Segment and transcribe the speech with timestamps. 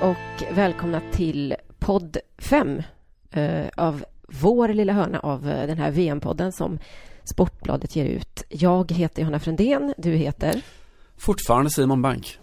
[0.00, 2.82] och välkomna till podd 5
[3.30, 6.78] eh, av vår lilla hörna av eh, den här VM-podden som
[7.24, 8.44] Sportbladet ger ut.
[8.48, 10.62] Jag heter Johanna Frändén, du heter?
[11.16, 12.38] Fortfarande Simon Bank.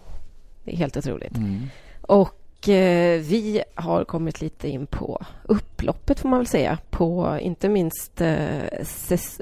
[0.64, 1.36] Det är helt otroligt.
[1.36, 1.68] Mm.
[2.00, 7.68] Och eh, vi har kommit lite in på upploppet får man väl säga, på inte
[7.68, 8.20] minst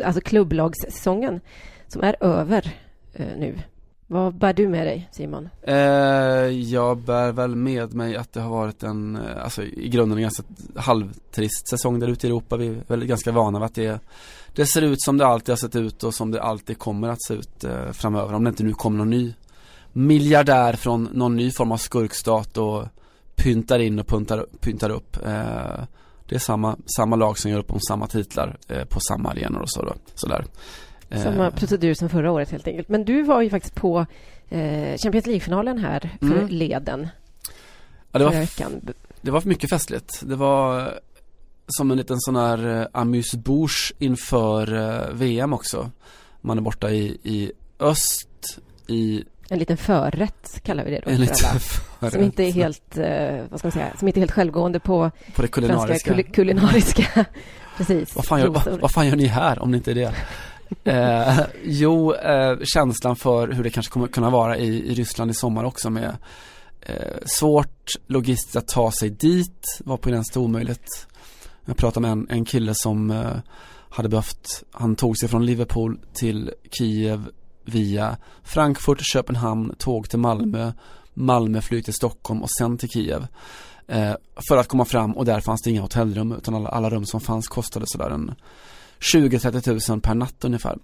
[0.04, 1.40] alltså klubblagssäsongen
[1.88, 2.74] som är över
[3.16, 3.58] nu.
[4.06, 5.48] Vad bär du med dig Simon?
[5.62, 5.74] Eh,
[6.48, 10.22] jag bär väl med mig att det har varit en, eh, alltså i grunden en
[10.22, 10.42] ganska
[10.76, 12.56] halvtrist säsong där ute i Europa.
[12.56, 14.00] Vi är väl ganska vana vid att det,
[14.54, 17.22] det ser ut som det alltid har sett ut och som det alltid kommer att
[17.22, 18.34] se ut eh, framöver.
[18.34, 19.34] Om det inte nu kommer någon ny
[19.92, 22.84] miljardär från någon ny form av skurkstat och
[23.34, 25.16] pyntar in och pyntar, pyntar upp.
[25.26, 25.84] Eh,
[26.28, 29.60] det är samma, samma lag som gör upp om samma titlar eh, på samma arenor
[29.60, 30.44] och så då, sådär.
[31.10, 31.54] Samma eh.
[31.54, 32.88] procedur som förra året helt enkelt.
[32.88, 34.06] Men du var ju faktiskt på
[34.48, 36.48] eh, Champions League-finalen här för mm.
[36.48, 37.08] leden.
[38.12, 38.46] Ja, det, var
[39.20, 40.20] det var mycket festligt.
[40.22, 40.94] Det var
[41.66, 45.90] som en liten sån här eh, amuse-bouche inför eh, VM också.
[46.40, 51.20] Man är borta i, i öst, i en liten förrätt kallar vi det då en
[51.20, 52.12] liten förrätt.
[52.12, 55.10] Som inte är helt, eh, vad ska man säga, som inte är helt självgående på
[55.34, 57.26] På det kulinariska kul kulinariska
[57.76, 60.14] Precis vad fan, gör, vad, vad fan gör ni här om det inte är det?
[60.84, 65.34] eh, jo, eh, känslan för hur det kanske kommer kunna vara i, i Ryssland i
[65.34, 66.16] sommar också med
[66.80, 71.06] eh, svårt logistiskt att ta sig dit var på gränsen till omöjligt.
[71.64, 73.36] Jag pratade med en, en kille som eh,
[73.90, 77.28] hade behövt, han tog sig från Liverpool till Kiev
[77.64, 80.72] via Frankfurt, Köpenhamn, tåg till Malmö,
[81.14, 83.26] Malmö flyg till Stockholm och sen till Kiev.
[83.86, 84.14] Eh,
[84.48, 87.20] för att komma fram och där fanns det inga hotellrum utan alla, alla rum som
[87.20, 88.34] fanns kostade sådär en
[89.12, 90.78] 20-30 000 per natt ungefär.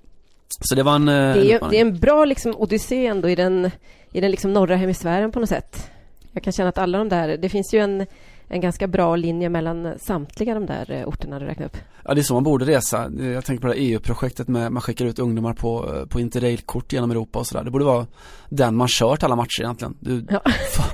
[0.61, 1.09] Så det var en...
[1.09, 3.71] Eh, det är, det är en bra liksom odyssé ändå i den,
[4.13, 5.91] i den liksom norra hemisfären på något sätt.
[6.33, 8.07] Jag kan känna att alla de där, det finns ju en,
[8.50, 11.77] en ganska bra linje mellan samtliga de där eh, orterna du räknar upp.
[12.05, 13.11] Ja, det är så man borde resa.
[13.18, 17.11] Jag tänker på det EU-projektet med, man skickar ut ungdomar på, eh, på interrailkort genom
[17.11, 17.64] Europa och sådär.
[17.64, 18.06] Det borde vara
[18.48, 19.96] den man kört alla matcher egentligen.
[20.00, 20.40] Du, ja.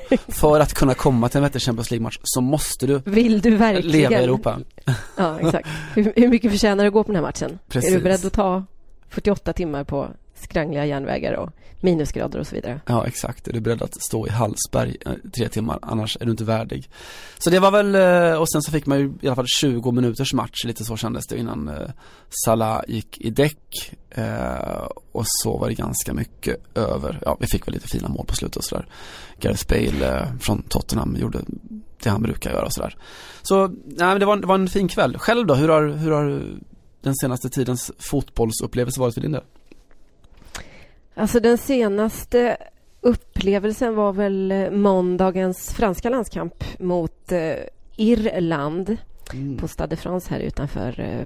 [0.09, 3.57] för, för, att kunna komma till en vettig Champions League-match så måste du Vill du
[3.57, 4.59] verkligen leva i Europa.
[5.17, 5.69] Ja, exakt.
[5.95, 7.59] Hur, hur mycket förtjänar du att gå på den här matchen?
[7.69, 7.91] Precis.
[7.91, 8.65] Är du beredd att ta
[9.09, 11.51] 48 timmar på skrangliga järnvägar och
[11.81, 12.81] minusgrader och så vidare.
[12.87, 13.49] Ja, exakt.
[13.49, 16.91] Är du beredd att stå i Hallsberg eh, tre timmar, annars är du inte värdig.
[17.39, 19.93] Så det var väl, eh, och sen så fick man ju i alla fall 20
[19.93, 21.91] minuters match, lite så kändes det innan eh,
[22.45, 23.93] Salah gick i däck.
[25.13, 27.19] Och så var det ganska mycket över.
[27.25, 28.87] Ja, vi fick väl lite fina mål på slutet och sådär.
[29.41, 31.41] Gareth Bale från Tottenham gjorde
[32.03, 32.97] det han brukar göra och sådär.
[33.43, 35.19] Så, nej men det var, det var en fin kväll.
[35.19, 36.43] Själv då, hur har, hur har
[37.03, 39.43] den senaste tidens fotbollsupplevelse varit för din del?
[41.19, 42.57] Alltså den senaste
[43.01, 47.55] upplevelsen var väl eh, måndagens franska landskamp mot eh,
[47.97, 48.97] Irland
[49.33, 49.57] mm.
[49.57, 51.25] på Stade de France här utanför eh,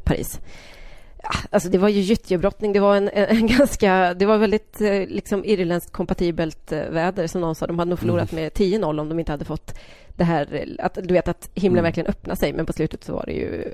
[1.50, 2.72] Alltså det var ju gyttjebrottning.
[2.72, 4.14] Det var en, en, en, ganska...
[4.14, 7.66] Det var väldigt eh, liksom irländskt kompatibelt eh, väder som någon sa.
[7.66, 8.44] De hade nog förlorat mm.
[8.44, 9.78] med 10-0 om de inte hade fått
[10.16, 10.76] det här...
[10.78, 11.84] Att, du vet att himlen mm.
[11.84, 12.52] verkligen öppnade sig.
[12.52, 13.72] Men på slutet så var det ju...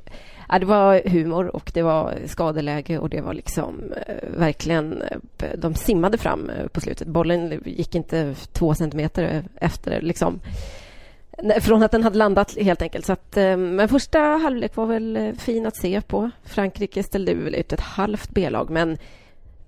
[0.48, 5.02] Ja, det var humor och det var skadeläge och det var liksom eh, verkligen...
[5.58, 7.08] De simmade fram på slutet.
[7.08, 10.40] Bollen gick inte två centimeter efter liksom.
[11.60, 13.06] Från att den hade landat, helt enkelt.
[13.06, 16.30] Så att, eh, men första halvlek var väl eh, fin att se på.
[16.44, 18.98] Frankrike ställde väl ut ett halvt B-lag, men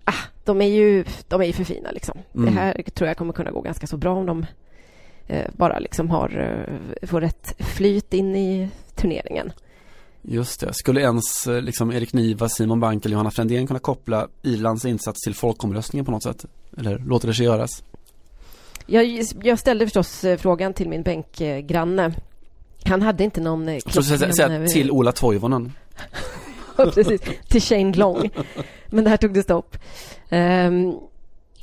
[0.04, 0.12] ah,
[0.44, 1.90] de, är ju, de är ju för fina.
[1.90, 2.18] Liksom.
[2.34, 2.46] Mm.
[2.46, 4.46] Det här tror jag kommer kunna gå ganska så bra om de
[5.26, 6.58] eh, bara liksom har,
[7.00, 9.52] eh, får rätt flyt in i turneringen.
[10.22, 10.74] Just det.
[10.74, 15.34] Skulle ens liksom Erik Niva, Simon Bank eller Johanna Frändén kunna koppla Irlands insats till
[15.34, 16.44] folkomröstningen på något sätt?
[16.78, 17.82] Eller låter det sig göras?
[18.90, 22.12] Jag, jag ställde förstås eh, frågan till min bänkgranne.
[22.84, 24.02] Han hade inte någon eh, klocka.
[24.02, 25.72] Så säga till Ola Toivonen.
[26.76, 27.20] precis.
[27.48, 28.30] Till Shane Long.
[28.86, 29.76] Men där tog det stopp.
[30.30, 31.00] Um,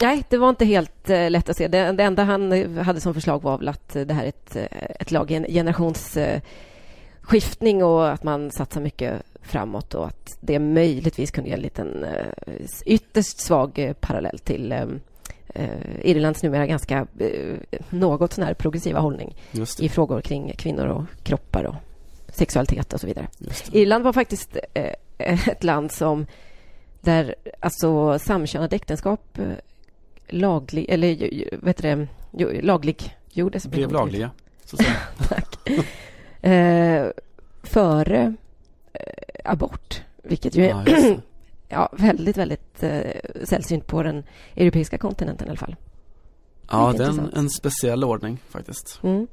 [0.01, 1.67] nej, det var inte helt uh, lätt att se.
[1.67, 4.55] Det, det, enda han hade som förslag var väl att det här är ett,
[4.99, 10.59] ett lag i en generationsskiftning uh, och att man satsar mycket framåt och att det
[10.59, 12.31] möjligtvis kunde ge en liten uh,
[12.85, 15.01] ytterst svag parallell till um,
[15.55, 15.69] eh,
[16.01, 19.35] Irlands numera ganska eh, något sån här progressiva hållning
[19.79, 21.75] i frågor kring kvinnor och kroppar och
[22.27, 23.27] sexualitet och så vidare.
[23.71, 24.93] Irland var faktiskt eh,
[25.47, 26.25] ett land som
[27.01, 29.45] där alltså samkönade äktenskap eh,
[30.27, 32.07] laglig, eller vet det,
[32.61, 33.67] laglig gjordes.
[33.67, 34.31] Blev lagliga,
[34.65, 34.77] så
[35.29, 35.69] Tack.
[36.41, 37.07] eh,
[37.63, 38.33] före
[38.93, 41.17] eh, abort, vilket ju är ja,
[41.69, 43.01] ja, väldigt, väldigt eh,
[43.43, 44.23] sällsynt på den
[44.55, 45.75] europeiska kontinenten i alla fall.
[46.71, 48.99] Ja, det är en, en speciell ordning faktiskt.
[49.03, 49.27] Mm.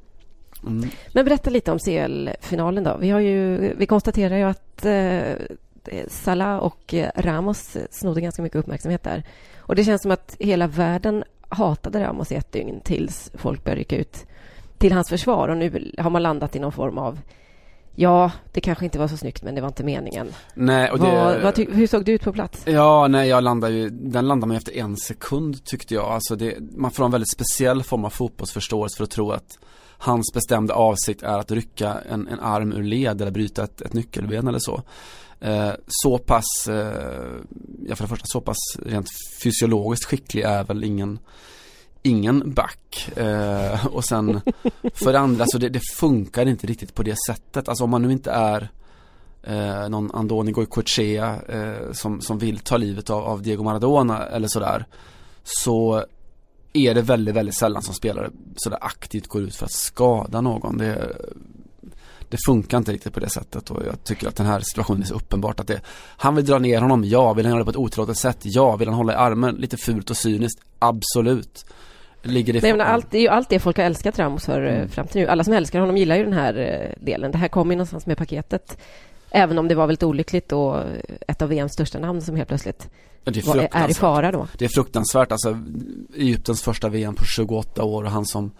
[0.67, 0.89] Mm.
[1.13, 2.97] Men berätta lite om CL-finalen då.
[2.97, 5.33] Vi, har ju, vi konstaterar ju att eh,
[6.07, 9.23] Salah och Ramos snodde ganska mycket uppmärksamhet där.
[9.57, 13.79] Och det känns som att hela världen hatade Ramos i ett dygn tills folk började
[13.79, 14.25] rycka ut
[14.77, 15.47] till hans försvar.
[15.47, 17.19] Och nu har man landat i någon form av
[17.95, 20.27] Ja, det kanske inte var så snyggt men det var inte meningen.
[20.53, 21.05] Nej, och det...
[21.05, 22.61] Vad, vad hur såg du ut på plats?
[22.65, 26.05] Ja, nej jag landade ju, den landade man efter en sekund tyckte jag.
[26.05, 29.57] Alltså det, man får en väldigt speciell form av fotbollsförståelse för att tro att
[29.97, 33.93] hans bestämda avsikt är att rycka en, en arm ur led eller bryta ett, ett
[33.93, 34.81] nyckelben eller så.
[35.39, 37.21] Eh, så pass, eh,
[37.87, 39.07] ja för det första så pass rent
[39.43, 41.19] fysiologiskt skicklig är väl ingen
[42.03, 43.09] ingen back.
[43.15, 44.41] Eh, och sen
[44.93, 47.69] för det andra så det, det, funkar inte riktigt på det sättet.
[47.69, 48.71] Alltså om man nu inte är
[49.43, 54.47] eh, någon Andoni Goicoechea eh, som, som vill ta livet av, av Diego Maradona eller
[54.47, 54.85] sådär.
[55.43, 56.05] Så
[56.73, 60.77] är det väldigt, väldigt sällan som spelare sådär aktivt går ut för att skada någon.
[60.77, 61.15] Det,
[62.29, 65.05] det funkar inte riktigt på det sättet och jag tycker att den här situationen är
[65.05, 65.81] så uppenbart att det
[66.17, 67.33] Han vill dra ner honom, ja.
[67.33, 68.37] Vill han göra det på ett otillåtet sätt?
[68.41, 68.75] Ja.
[68.75, 69.55] Vill han hålla i armen?
[69.55, 70.61] Lite fult och cyniskt?
[70.79, 71.65] Absolut.
[72.23, 74.65] Ligger det Nej, men allt, det är ju allt det folk har älskat Ramos för
[74.65, 74.89] eh, mm.
[74.89, 75.27] fram till nu.
[75.27, 77.31] Alla som älskar honom gillar ju den här eh, delen.
[77.31, 78.77] Det här kom ju någonstans med paketet.
[79.29, 80.83] Även om det var väldigt olyckligt och
[81.27, 82.89] ett av VMs största namn som helt plötsligt
[83.25, 84.47] är, är i fara då.
[84.57, 85.31] Det är fruktansvärt.
[85.31, 85.59] Alltså
[86.15, 88.51] Egyptens första VM på 28 år och han som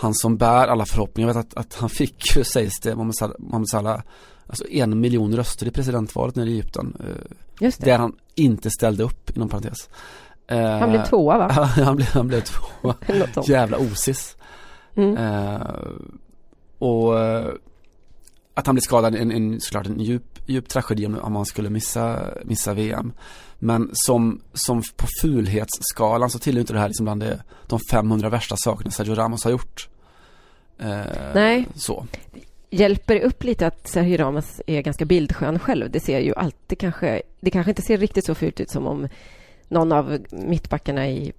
[0.00, 1.28] han som bär alla förhoppningar.
[1.28, 4.00] Jag vet att, att han fick, sägs det, Mohamed Salah,
[4.46, 6.96] alltså en miljon röster i presidentvalet nere i Egypten.
[7.00, 7.86] Eh, Just det.
[7.86, 9.88] Där han inte ställde upp, inom parentes.
[10.56, 11.52] Han blev tvåa va?
[11.84, 12.94] han, blev, han blev tvåa.
[13.46, 14.36] Jävla osis.
[14.94, 15.16] Mm.
[15.16, 15.60] Uh,
[16.78, 17.14] och
[18.54, 22.20] att han blev skadad en, en såklart en djup, djup tragedi om man skulle missa,
[22.44, 23.12] missa VM.
[23.58, 28.28] Men som, som på fulhetsskalan så tillhör inte det här liksom bland det, de 500
[28.28, 29.88] värsta sakerna Sergio Ramos har gjort.
[30.78, 31.00] Eh,
[31.34, 31.66] Nej.
[31.74, 32.06] Så.
[32.70, 35.90] Hjälper det upp lite att Sergio Ramos är ganska bildskön själv?
[35.90, 39.08] Det ser ju alltid kanske, det kanske inte ser riktigt så fult ut som om
[39.70, 41.32] någon av mittbackarna i,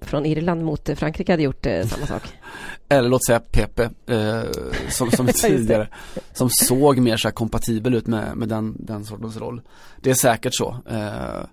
[0.00, 2.22] från Irland mot Frankrike hade gjort eh, samma sak.
[2.88, 4.42] Eller låt säga Pepe, eh,
[4.88, 5.88] som, som tidigare,
[6.32, 9.62] som såg mer så här kompatibel ut med, med den, den sortens roll.
[10.00, 10.76] Det är säkert så.
[10.90, 11.44] Eh,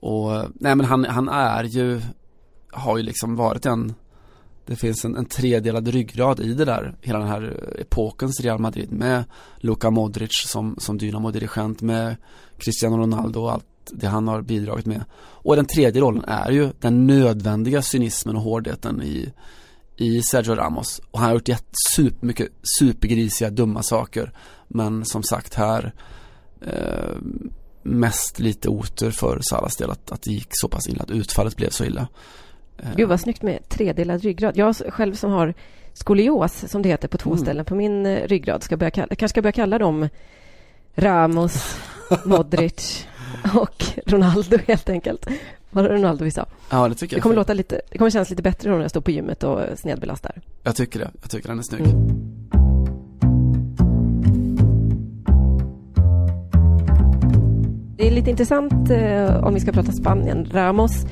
[0.00, 2.00] och nej men han, han är ju,
[2.70, 3.94] har ju liksom varit en
[4.66, 8.92] det finns en, en tredelad ryggrad i det där, hela den här epokens Real Madrid
[8.92, 9.24] med
[9.56, 12.16] Luka Modric som, som Dynamo-dirigent med
[12.58, 15.04] Cristiano Ronaldo och allt det han har bidragit med.
[15.20, 19.32] Och den tredje rollen är ju den nödvändiga cynismen och hårdheten i,
[19.96, 21.00] i Sergio Ramos.
[21.10, 21.48] Och han har gjort
[21.96, 22.48] supermycket
[22.80, 24.32] supergrisiga, dumma saker.
[24.68, 25.92] Men som sagt här
[26.60, 27.16] eh,
[27.82, 31.56] mest lite otur för Salas del att, att det gick så pass illa, att utfallet
[31.56, 32.08] blev så illa.
[32.78, 32.88] Eh.
[32.96, 34.56] Gud vad snyggt med tredelad ryggrad.
[34.56, 35.54] Jag själv som har
[35.92, 37.42] skolios, som det heter, på två mm.
[37.42, 40.08] ställen på min eh, ryggrad, ska börja kalla, kanske ska börja kalla dem
[40.94, 41.76] Ramos,
[42.24, 43.06] Modric
[43.54, 45.26] och Ronaldo helt enkelt.
[45.70, 46.46] Var det Ronaldo vi sa?
[46.70, 47.18] Ja, det tycker jag.
[47.18, 49.60] Det kommer, låta lite, det kommer kännas lite bättre när jag står på gymmet och
[49.78, 50.40] snedbelastar.
[50.62, 51.10] Jag tycker det.
[51.20, 51.86] Jag tycker den är snygg.
[51.86, 52.28] Mm.
[57.98, 60.48] Det är lite intressant eh, om vi ska prata Spanien.
[60.52, 61.06] Ramos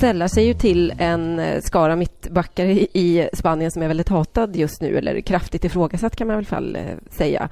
[0.00, 4.82] sällar sig ju till en eh, skara mittbackare i Spanien som är väldigt hatad just
[4.82, 7.48] nu, eller kraftigt ifrågasatt kan man i alla fall eh, säga.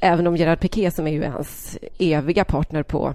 [0.00, 3.14] Även om Gerard Piqué, som är ju hans eviga partner på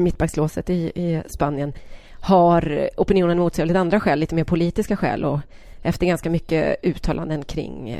[0.00, 1.72] mittbackslåset i, i Spanien,
[2.20, 5.24] har opinionen mot sig av lite andra skäl, lite mer politiska skäl.
[5.24, 5.40] Och
[5.82, 7.90] efter ganska mycket uttalanden kring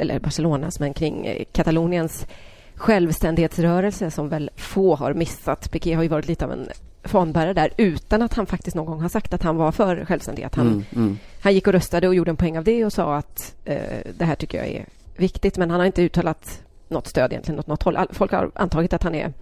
[0.00, 2.26] eller Barcelonas, men kring Kataloniens
[2.74, 5.70] självständighetsrörelse som väl få har missat.
[5.70, 6.68] Piqué har ju varit lite av en
[7.04, 10.54] fanbärare där utan att han faktiskt någon gång har sagt att han var för självständighet.
[10.54, 11.18] Han, mm, mm.
[11.40, 14.24] han gick och röstade och gjorde en poäng av det och sa att eh, det
[14.24, 14.86] här tycker jag är
[15.16, 15.56] viktigt.
[15.56, 17.98] Men han har inte uttalat något stöd egentligen åt något håll.
[18.10, 19.32] Folk har antagit att han är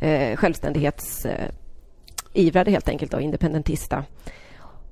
[0.00, 4.04] eh, självständighetsivrare helt enkelt och independentista.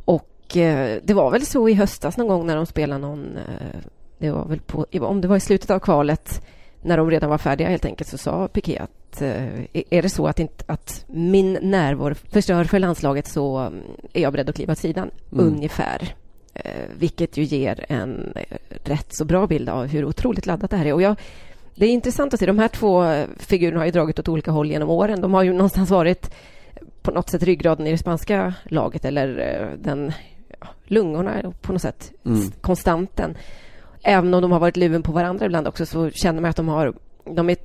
[0.05, 3.37] Och eh, det var väl så i höstas någon gång när de spelade någon...
[3.37, 3.81] Eh,
[4.19, 6.47] det var väl på, om det var i slutet av kvalet
[6.83, 10.27] när de redan var färdiga helt enkelt så sa Piqué att eh, är det så
[10.27, 13.81] att, inte, att min närvaro förstör för landslaget så mm,
[14.13, 15.47] är jag beredd att kliva åt sidan, mm.
[15.47, 16.15] ungefär.
[16.55, 20.77] Eh, vilket ju ger en eh, rätt så bra bild av hur otroligt laddat det
[20.77, 20.93] här är.
[20.93, 21.17] Och jag,
[21.75, 22.47] det är intressant att se.
[22.47, 25.21] De här två figurerna har ju dragit åt olika håll genom åren.
[25.21, 26.35] De har ju någonstans varit
[27.03, 30.13] på något sätt ryggraden i det spanska laget eller den
[30.61, 32.51] ja, lungorna på något sätt, mm.
[32.61, 33.37] konstanten
[34.05, 36.69] även om de har varit luven på varandra ibland också så känner man att de
[36.69, 37.57] har de är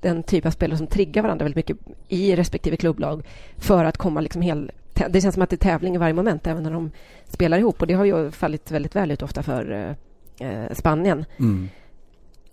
[0.00, 1.76] den typ av spelare som triggar varandra väldigt mycket
[2.08, 4.70] i respektive klubblag för att komma liksom hel...
[5.08, 6.90] Det känns som att det är tävling i varje moment även när de
[7.26, 9.94] spelar ihop och det har ju fallit väldigt väl ut ofta för,
[10.40, 11.24] eh, Spanien.
[11.38, 11.68] Mm.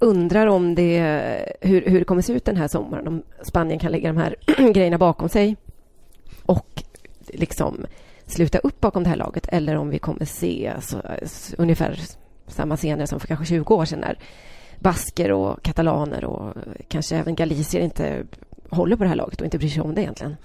[0.05, 0.99] Undrar om det,
[1.61, 4.35] hur, hur det kommer se ut den här sommaren, om Spanien kan lägga de här
[4.73, 5.55] grejerna bakom sig
[6.45, 6.83] och
[7.27, 7.85] liksom
[8.27, 11.01] sluta upp bakom det här laget eller om vi kommer se alltså,
[11.57, 11.99] ungefär
[12.47, 14.19] samma scener som för kanske 20 år sedan när
[14.79, 16.53] basker och katalaner och
[16.87, 18.25] kanske även galicier inte
[18.69, 20.35] håller på det här laget och inte bryr sig om det egentligen.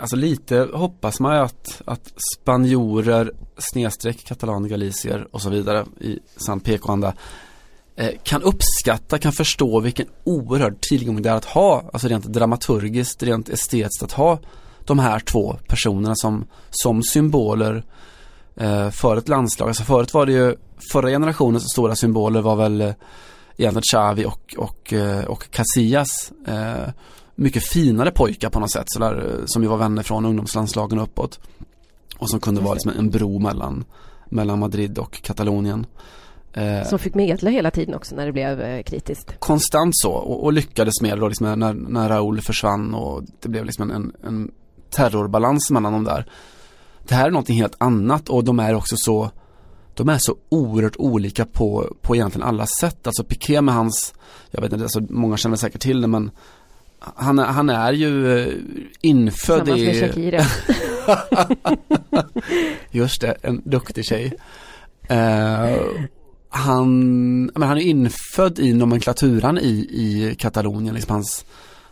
[0.00, 6.18] Alltså lite hoppas man ju att, att spanjorer, snedstreck katalaner, galicier och så vidare i
[6.36, 7.14] sann PK-anda
[8.22, 13.48] kan uppskatta, kan förstå vilken oerhörd tillgång det är att ha, alltså rent dramaturgiskt, rent
[13.48, 14.38] estetiskt att ha
[14.84, 17.84] de här två personerna som, som symboler
[18.56, 19.68] eh, för ett landslag.
[19.68, 20.56] Alltså förut var det ju,
[20.92, 22.92] förra generationens stora symboler var väl eh,
[23.56, 26.32] egentligen Xavi och, och, eh, och Casillas.
[26.46, 26.88] Eh,
[27.34, 29.10] mycket finare pojkar på något sätt eh,
[29.46, 31.40] som ju var vänner från ungdomslandslagen uppåt.
[32.18, 33.84] Och som kunde vara liksom en bro mellan,
[34.26, 35.86] mellan Madrid och Katalonien.
[36.52, 39.34] Eh, som fick medla hela tiden också när det blev eh, kritiskt.
[39.38, 43.64] Konstant så och, och lyckades med då liksom när, när Raúl försvann och det blev
[43.64, 44.50] liksom en, en
[44.90, 46.26] terrorbalans mellan dem där.
[47.08, 49.30] Det här är någonting helt annat och de är också så
[49.94, 53.06] de är så oerhört olika på, på egentligen alla sätt.
[53.06, 54.14] Alltså Piqué med hans,
[54.50, 56.30] jag vet inte, alltså många känner säkert till det men
[56.98, 58.54] han, han är ju eh,
[59.00, 60.00] infödd Tillsammans i...
[60.00, 60.44] med Shakira.
[62.90, 64.32] Just det, en duktig tjej.
[65.10, 66.04] Uh,
[66.48, 71.44] han, men han är infödd i nomenklaturan i, i Katalonien, liksom hans,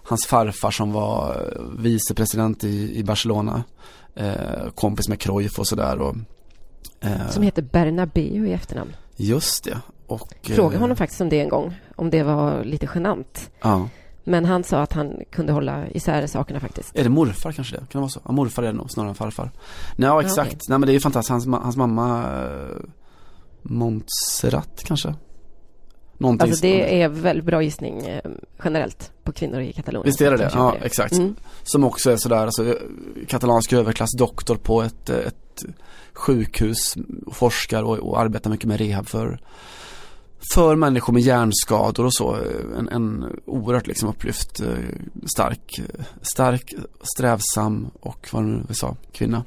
[0.02, 3.64] hans farfar som var vicepresident i, i Barcelona,
[4.20, 5.98] uh, kompis med Cruyff och sådär.
[5.98, 6.16] Och,
[7.04, 8.92] uh, som heter Bernabeu i efternamn.
[9.16, 9.80] Just det.
[10.06, 13.50] Och, Frågade honom faktiskt om det en gång, om det var lite genant.
[13.62, 13.88] Ja.
[14.24, 16.96] Men han sa att han kunde hålla isär sakerna faktiskt.
[16.96, 17.78] Är det morfar kanske det?
[17.78, 18.20] Kan det vara så?
[18.24, 19.50] Ja, morfar är det nog snarare än farfar.
[19.96, 20.48] Nej, ja, exakt.
[20.48, 20.58] Okay.
[20.68, 21.30] Nej, men det är ju fantastiskt.
[21.30, 22.76] Hans, hans mamma eh,
[23.68, 25.14] Montserrat kanske?
[26.18, 28.20] Någonting alltså det är väldigt bra gissning eh,
[28.64, 30.06] generellt på kvinnor i Katalonien.
[30.06, 30.50] Visst är det det?
[30.54, 30.86] Ja, det.
[30.86, 31.12] exakt.
[31.12, 31.36] Mm.
[31.62, 32.78] Som också är sådär, alltså
[33.28, 35.64] katalansk överklass doktor på ett, ett
[36.12, 36.94] sjukhus,
[37.32, 39.40] forskar och, och arbetar mycket med rehab för
[40.54, 42.36] för människor med hjärnskador och så.
[42.78, 44.68] En, en oerhört liksom upplyft, eh,
[45.34, 45.80] stark,
[46.22, 49.44] stark, strävsam och vad nu vi sa, kvinna.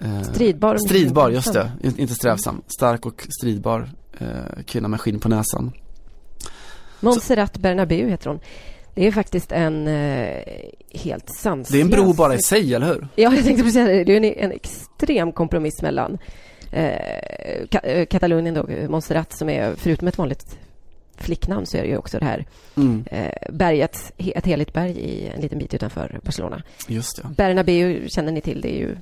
[0.00, 0.76] Eh, stridbar.
[0.76, 1.72] Stridbar, just det.
[1.96, 2.62] Inte strävsam.
[2.66, 5.72] Stark och stridbar eh, kvinna med skinn på näsan.
[7.00, 8.40] Montserrat Bernabeu heter hon.
[8.94, 10.42] Det är faktiskt en eh,
[10.94, 11.68] helt sanslös...
[11.68, 13.08] Det är en bro bara i sig, eller hur?
[13.14, 14.04] Ja, jag tänkte precis det.
[14.04, 16.18] Det är en, en extrem kompromiss mellan
[16.70, 20.58] Eh, eh, Katalonien då, Montserrat som är förutom ett vanligt
[21.16, 23.04] flicknamn så är det ju också det här mm.
[23.10, 26.62] eh, berget, ett heligt berg i en liten bit utanför Barcelona.
[26.88, 27.28] Just det.
[27.36, 28.96] Bernabéu känner ni till, det är ju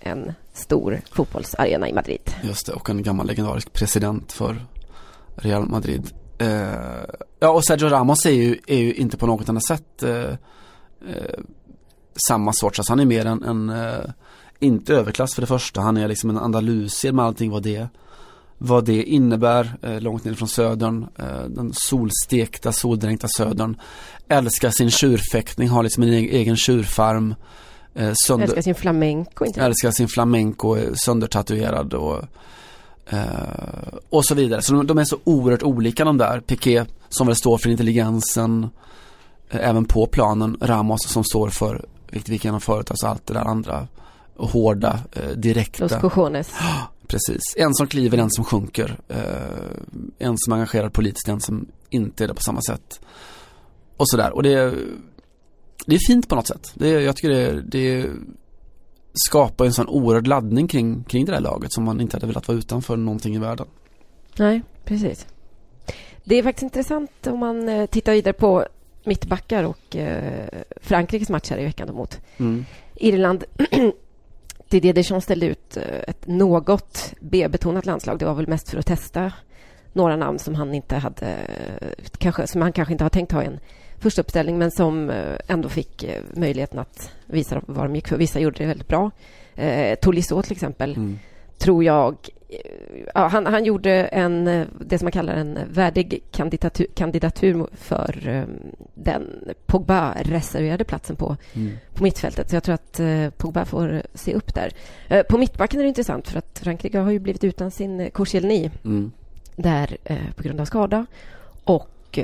[0.00, 2.20] en stor fotbollsarena i Madrid.
[2.42, 4.66] Just det, och en gammal legendarisk president för
[5.36, 6.10] Real Madrid.
[6.38, 7.04] Eh,
[7.40, 10.30] ja, och Sergio Ramos är ju, är ju inte på något annat sätt eh,
[11.10, 11.40] eh
[12.28, 14.10] samma sorts, alltså han är mer en, en eh,
[14.58, 15.80] inte överklass för det första.
[15.80, 17.88] Han är liksom en andalusier med allting vad det
[18.58, 21.06] vad det innebär eh, långt ner från södern.
[21.18, 23.76] Eh, den solstekta, soldränkta södern.
[24.28, 27.34] Älskar sin tjurfäktning, har liksom en e-, egen tjurfarm.
[27.98, 28.44] Eh, sönder...
[28.44, 29.44] Älskar sin flamenco.
[29.44, 32.22] Inte älskar sin flamenco, söndertatuerad och
[33.08, 33.18] eh,
[34.10, 34.62] och så vidare.
[34.62, 36.40] Så de, de, är så oerhört olika de där.
[36.40, 38.68] Piqué som väl står för intelligensen
[39.50, 40.56] eh, även på planen.
[40.60, 43.88] Ramos som står för, vilket vi kan ha förut, alltså allt det där andra
[44.36, 45.84] hårda, eh, direkta.
[45.84, 46.50] Los cojones.
[47.06, 47.42] Precis.
[47.56, 48.98] En som kliver, en som sjunker.
[49.08, 49.18] Eh,
[50.18, 53.00] en som är engagerad politiskt, en som inte är det på samma sätt.
[53.96, 54.30] Och sådär.
[54.34, 54.74] Och det,
[55.86, 56.72] det är fint på något sätt.
[56.74, 58.10] Det, jag tycker det, det
[59.12, 62.48] skapar en sån oerhörd laddning kring, kring det där laget som man inte hade velat
[62.48, 63.66] vara utanför någonting i världen.
[64.38, 65.26] Nej, precis.
[66.24, 68.66] Det är faktiskt intressant om man eh, tittar vidare på
[69.04, 70.48] mittbackar och eh,
[70.80, 72.64] Frankrikes match här i veckan mot mm.
[72.94, 73.44] Irland.
[74.68, 78.18] Didier Deschamps ställde ut eh, ett något B-betonat landslag.
[78.18, 79.32] Det var väl mest för att testa
[79.92, 81.36] några namn som han inte hade,
[82.18, 83.60] kanske, som han kanske inte har tänkt ha i en
[84.00, 88.16] första uppställning men som eh, ändå fick eh, möjligheten att visa vad de gick för.
[88.16, 89.10] Vissa gjorde det väldigt bra.
[89.54, 91.18] Eh, Tolisso till exempel mm.
[91.58, 92.16] tror jag
[93.14, 98.46] ja, han, han, gjorde en, det som man kallar en värdig kandidatur, kandidatur för
[98.94, 101.72] den Pogba-reserverade platsen på, mm.
[101.94, 102.50] på mittfältet.
[102.50, 103.00] Så jag tror att
[103.36, 104.72] Pogba får se upp där.
[105.22, 109.12] På mittbacken är det intressant för att Frankrike har ju blivit utan sin Koscielny mm.
[109.56, 109.96] där
[110.36, 111.06] på grund av skada
[111.64, 112.18] och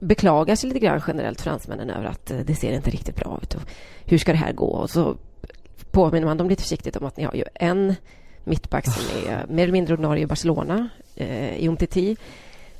[0.00, 3.54] beklagar sig lite grann generellt fransmännen över att det ser inte riktigt bra ut.
[3.54, 3.62] Och
[4.04, 4.66] hur ska det här gå?
[4.66, 5.16] Och så
[5.90, 7.94] påminner man dem lite försiktigt om att ni har ju en
[8.44, 12.16] mittback som är mer eller mindre ordinarie i Barcelona, eh, i Umtiti.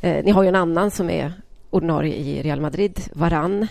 [0.01, 1.33] Eh, ni har ju en annan som är
[1.71, 3.67] ordinarie i Real Madrid, Varann.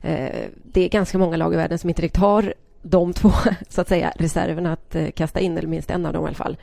[0.00, 3.30] Eh, det är ganska många lag i världen som inte riktigt har de två
[3.68, 6.36] så att säga, reserverna att eh, kasta in, eller minst en av dem i alla
[6.36, 6.56] fall.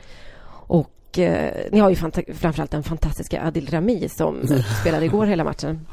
[0.48, 1.96] Och eh, ni har ju
[2.34, 4.42] framförallt den fantastiska Adil Rami som
[4.80, 5.86] spelade igår hela matchen.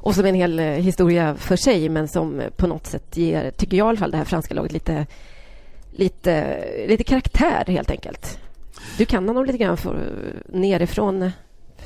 [0.00, 3.76] Och som är en hel historia för sig, men som på något sätt ger, tycker
[3.76, 5.06] jag i alla fall, det här franska laget lite,
[5.90, 8.38] lite, lite karaktär helt enkelt.
[8.98, 10.12] Du kan honom lite grann för,
[10.48, 11.30] nerifrån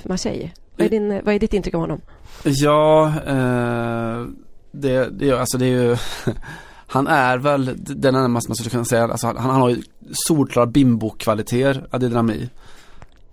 [0.02, 0.50] Marseille.
[0.76, 2.00] Vad är, din, vad är ditt intryck av honom?
[2.44, 4.26] Ja, eh,
[4.70, 5.96] det, det, alltså det är ju
[6.86, 10.66] Han är väl den närmaste man skulle kunna säga, alltså han, han har ju solklara
[10.66, 12.48] bimbo-kvaliteter, Adil Rami.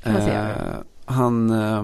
[0.04, 0.48] Eh,
[1.06, 1.84] han, eh,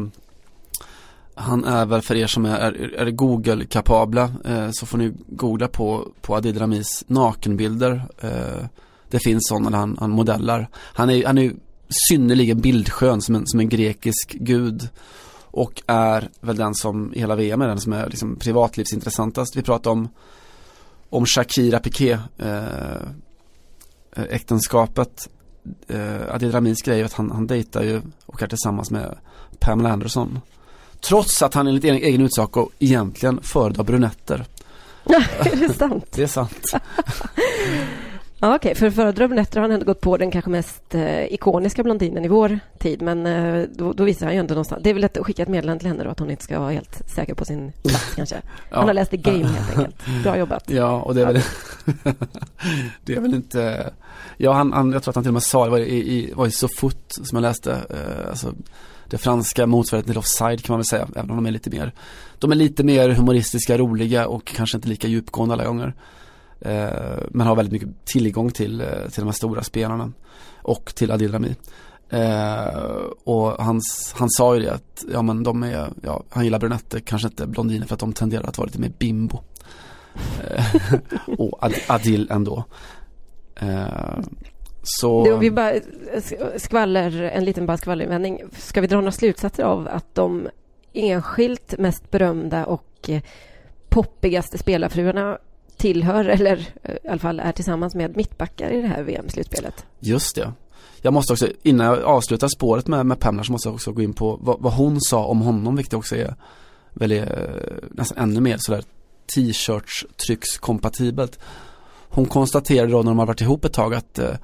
[1.35, 5.67] han är väl för er som är, är, är Google-kapabla eh, så får ni googla
[5.67, 8.03] på, på Adil Ramis nakenbilder.
[8.17, 8.65] Eh,
[9.09, 10.69] det finns sådana där han, han modellar.
[10.73, 11.53] Han är, han är
[12.09, 14.89] synnerligen bildskön som en, som en grekisk gud
[15.41, 19.55] och är väl den som i hela VM är den som är liksom privatlivsintressantast.
[19.55, 20.09] Vi pratar om
[21.09, 23.01] om Shakira Piqué eh,
[24.29, 25.29] äktenskapet
[25.87, 29.17] eh, Adil Ramis grej är att han, han dejtar ju och är tillsammans med
[29.59, 30.39] Pamela Anderson.
[31.01, 34.45] Trots att han enligt egen, utsago egentligen föredrar brunetter.
[35.39, 36.05] är det sant?
[36.11, 36.73] det är sant.
[38.39, 38.75] Ja, Okej, okay.
[38.75, 42.27] för föredrar brunetter har han ändå gått på den kanske mest eh, ikoniska blondinen i
[42.27, 43.01] vår tid.
[43.01, 44.83] Men eh, då, då, visar han ju ändå någonstans.
[44.83, 46.71] Det är väl att skicka ett meddelande till henne då att hon inte ska vara
[46.71, 48.35] helt säker på sin plats kanske.
[48.35, 48.81] Han ja.
[48.81, 50.23] har läst The Game helt enkelt.
[50.23, 50.63] Bra jobbat.
[50.69, 51.41] Ja, och det är väl,
[53.05, 53.93] det är väl inte...
[54.37, 56.33] Ja, han, han, jag tror att han till och med sa det var i, i,
[56.33, 57.71] var i Så Foot som jag läste.
[57.71, 58.53] Eh, alltså,
[59.09, 61.93] det franska motsvarigheten till offside kan man väl säga, även om de är lite mer
[62.39, 65.95] De är lite mer humoristiska, roliga och kanske inte lika djupgående alla gånger.
[66.61, 70.11] Eh, men har väldigt mycket tillgång till, eh, till de här stora spelarna
[70.61, 71.55] och till Adil Rami.
[72.09, 72.81] Eh,
[73.23, 73.81] och han,
[74.13, 77.47] han sa ju det att, ja men de är, ja, han gillar brunetter, kanske inte
[77.47, 79.39] blondiner för att de tenderar att vara lite mer bimbo.
[80.49, 80.93] Eh,
[81.39, 82.63] och Adil ändå.
[83.55, 84.19] Eh,
[84.85, 85.25] så...
[85.25, 85.73] Då vi bara
[86.57, 88.41] skvaller, en liten bara skvallervändning.
[88.57, 90.47] Ska vi dra några slutsatser av att de
[90.93, 93.09] enskilt mest berömda och
[93.89, 95.37] poppigaste spelarfruarna
[95.77, 99.85] tillhör, eller eh, i alla fall är tillsammans med mittbackar i det här VM-slutspelet.
[99.99, 100.53] Just det.
[101.01, 104.01] Jag måste också, innan jag avslutar spåret med, med Pamela så måste jag också gå
[104.01, 106.35] in på vad, vad hon sa om honom, vilket också är
[106.93, 107.37] väldigt, eh,
[107.91, 108.83] nästan ännu mer sådär
[109.35, 111.39] t-shirts tryckskompatibelt.
[112.09, 114.35] Hon konstaterade då när de har varit ihop ett tag att eh,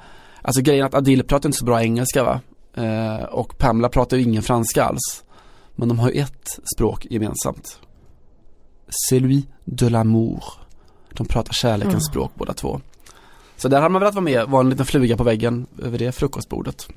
[0.41, 2.41] Alltså grejen att Adil pratar inte så bra engelska va
[2.73, 5.23] eh, Och Pamela pratar ju ingen franska alls
[5.75, 7.79] Men de har ju ett språk gemensamt
[9.09, 10.43] Celui de l'amour
[11.13, 12.01] de pratar kärlekens mm.
[12.01, 12.81] språk båda två.
[13.57, 16.11] Så där hade man velat vara med, vara en liten fluga på väggen över det
[16.11, 16.87] frukostbordet.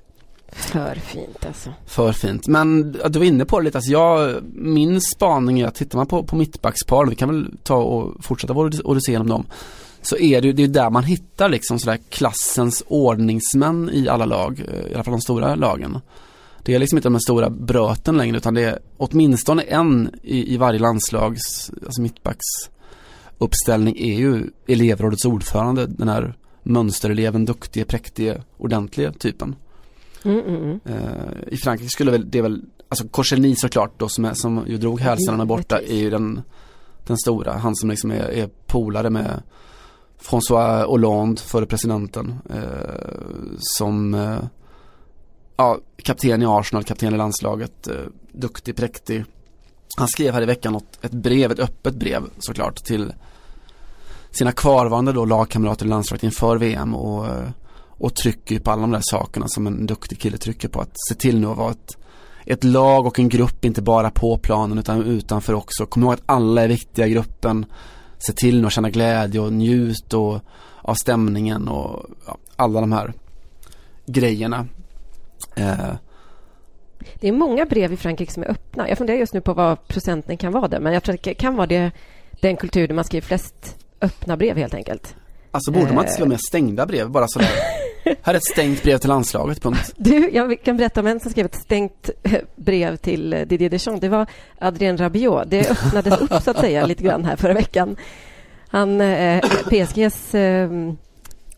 [0.52, 1.70] För fint alltså.
[1.86, 2.48] För fint.
[2.48, 6.06] Men du var inne på det lite, alltså jag, min spaning är att tittar man
[6.06, 9.46] på, på mittbackspar, vi kan väl ta och fortsätta vår odyssé genom dem.
[10.04, 14.24] Så är det ju det är där man hittar liksom sådär klassens ordningsmän i alla
[14.24, 15.98] lag, eh, i alla fall de stora lagen.
[16.62, 20.56] Det är liksom inte de stora bröten längre utan det är åtminstone en i, i
[20.56, 22.46] varje landslags, alltså mittbacks
[23.38, 29.56] uppställning är ju elevrådets ordförande, den här mönstereleven, duktige, präktige, ordentliga typen.
[30.24, 30.80] Mm, mm, mm.
[30.88, 34.76] Uh, I Frankrike skulle väl det väl, alltså Korselny såklart då som, är, som ju
[34.76, 36.42] drog hälsenorna borta är ju den,
[37.06, 39.42] den stora, han som liksom är, är polare med
[40.24, 43.18] François Hollande, före presidenten, eh,
[43.58, 44.38] som eh,
[45.56, 47.94] ja, kapten i Arsenal, kapten i landslaget, eh,
[48.32, 49.24] duktig, präktig.
[49.96, 53.12] Han skrev här i veckan något, ett brev, ett öppet brev såklart till
[54.30, 57.26] sina kvarvarande då lagkamrater i landslaget inför VM och,
[57.88, 60.80] och trycker på alla de där sakerna som en duktig kille trycker på.
[60.80, 61.96] Att se till nu att vara ett,
[62.46, 65.86] ett lag och en grupp, inte bara på planen utan utanför också.
[65.86, 67.66] Kom ihåg att alla är viktiga i gruppen.
[68.26, 70.40] Se till att känna glädje och njut och,
[70.82, 73.12] av stämningen och ja, alla de här
[74.06, 74.66] grejerna.
[75.56, 75.94] Eh.
[77.20, 78.88] Det är många brev i Frankrike som är öppna.
[78.88, 81.34] Jag funderar just nu på vad procenten kan vara där, men jag tror att det
[81.34, 81.92] kan vara det,
[82.30, 85.16] den kultur där man skriver flest öppna brev helt enkelt.
[85.54, 87.48] Alltså borde man inte skriva med stängda brev bara sådär?
[88.22, 89.92] Här är ett stängt brev till landslaget, punkt.
[89.96, 93.70] Du, jag kan berätta om en som skrev ett stängt eh, brev till eh, Didier
[93.70, 94.00] Deschamps.
[94.00, 94.26] Det var
[94.58, 95.50] Adrien Rabiot.
[95.50, 97.96] Det öppnades upp så att säga lite grann här förra veckan.
[98.68, 99.40] Han, eh,
[99.70, 100.70] PSGs eh,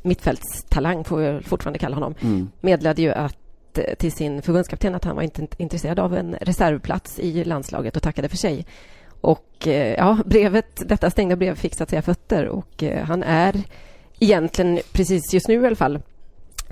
[0.02, 2.50] mittfältstalang, får vi fortfarande kalla honom, mm.
[2.60, 7.18] meddelade ju att eh, till sin förbundskapten att han var inte intresserad av en reservplats
[7.18, 8.66] i landslaget och tackade för sig.
[9.20, 13.22] Och eh, ja, brevet, detta stängda brev fick så att säga fötter och eh, han
[13.22, 13.64] är
[14.20, 16.00] egentligen, precis just nu i alla fall,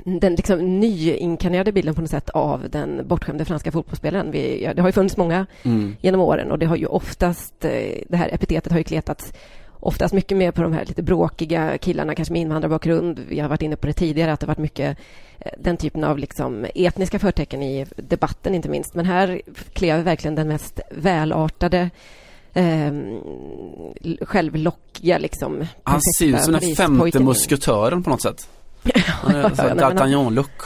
[0.04, 4.30] den liksom nyinkarnerade bilden på något sätt av den bortskämde franska fotbollsspelaren.
[4.30, 5.96] Vi, det har ju funnits många mm.
[6.00, 9.32] genom åren och det har ju oftast, eh, det här epitetet har ju kletats
[9.80, 13.20] oftast mycket mer på de här lite bråkiga killarna, kanske med invandrarbakgrund.
[13.28, 14.98] Vi har varit inne på det tidigare, att det varit mycket
[15.38, 18.94] eh, den typen av liksom etniska förtecken i debatten, inte minst.
[18.94, 21.90] Men här klev verkligen den mest välartade
[22.54, 22.92] eh,
[24.20, 25.66] självlockiga liksom.
[25.82, 28.48] Han ser ut som den femte musketören på något sätt.
[29.24, 30.62] D'Artagnan-look.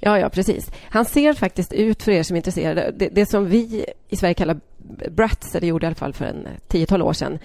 [0.00, 0.70] Ja, ja, precis.
[0.90, 4.34] Han ser faktiskt ut, för er som är intresserade, det, det som vi i Sverige
[4.34, 4.60] kallar
[5.10, 7.38] brats, eller gjorde i alla fall för en tiotal år sedan,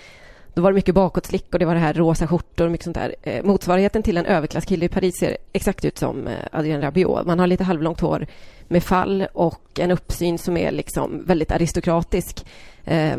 [0.56, 2.96] då var det mycket bakåtslick och det var det här rosa skjortor och mycket sånt
[2.96, 3.16] där.
[3.24, 7.26] Eh, motsvarigheten till en överklasskille i Paris ser exakt ut som eh, Adrien Rabiot.
[7.26, 8.28] Man har lite halvlångt hår
[8.68, 12.46] med fall och en uppsyn som är liksom väldigt aristokratisk.
[12.84, 13.18] Eh,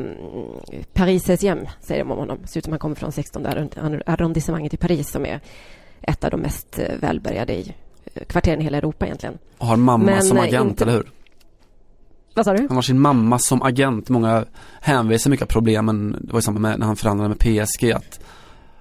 [0.93, 2.39] Paris säger de om honom.
[2.45, 3.47] Ser ut som han kommer från 16
[4.07, 5.41] arrondissemanget i Paris som är
[6.03, 7.75] ett av de mest eh, välbärgade i
[8.15, 9.39] eh, kvarteren i hela Europa egentligen.
[9.59, 10.85] Och har mamma Men, som agent, inte...
[10.85, 11.11] eller hur?
[12.37, 12.67] Vad sa du?
[12.69, 14.09] Han har sin mamma som agent.
[14.09, 14.45] Många
[14.81, 16.17] hänvisar mycket av problemen.
[16.21, 18.21] Det var i samband med när han förhandlade med PSG att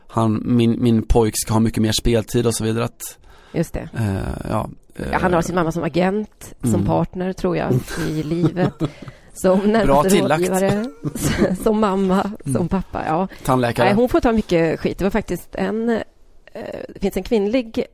[0.08, 2.86] han, min, min pojk ska ha mycket mer speltid och så vidare.
[2.86, 3.18] Att,
[3.54, 3.89] Just det.
[3.98, 6.86] Eh, ja, eh, ja, han har sin mamma som agent, som mm.
[6.86, 7.74] partner tror jag
[8.10, 8.74] i livet.
[9.34, 10.86] Som närmaste rådgivare,
[11.63, 12.68] som mamma, som mm.
[12.68, 13.04] pappa.
[13.08, 13.28] Ja.
[13.46, 13.86] Tandläkare.
[13.86, 14.98] Nej, hon får ta mycket skit.
[14.98, 16.00] Det var faktiskt en, eh,
[16.94, 17.86] det finns en kvinnlig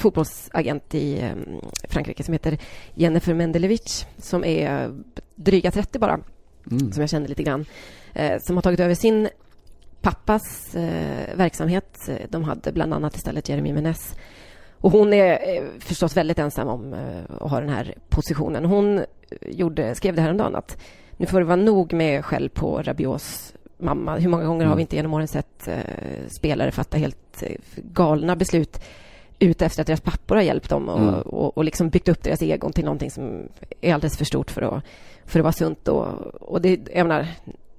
[0.00, 2.58] fotbollsagent i ehm, Frankrike som heter
[2.94, 4.90] Jennifer Mendelevich som är
[5.34, 6.20] dryga 30 bara,
[6.70, 6.92] mm.
[6.92, 7.64] som jag kände lite grann,
[8.14, 9.28] eh, som har tagit över sin
[10.00, 12.08] pappas eh, verksamhet.
[12.28, 14.14] De hade bland annat istället Jeremy Menes.
[14.78, 16.94] Och hon är eh, förstås väldigt ensam om
[17.40, 18.64] att ha den här positionen.
[18.64, 19.04] Hon
[19.46, 20.76] gjorde, skrev det häromdagen att
[21.16, 24.16] nu får det vara nog med skäll på Rabiots mamma.
[24.16, 24.68] Hur många gånger mm.
[24.68, 25.68] har vi inte genom åren sett
[26.28, 27.42] spelare fatta helt
[27.76, 28.80] galna beslut
[29.40, 31.14] ute efter att deras pappor har hjälpt dem och, mm.
[31.14, 33.48] och, och, liksom byggt upp deras egon till någonting som
[33.80, 34.84] är alldeles för stort för att,
[35.24, 35.88] för att vara sunt.
[35.88, 36.06] Och,
[36.40, 37.28] och det, jag menar,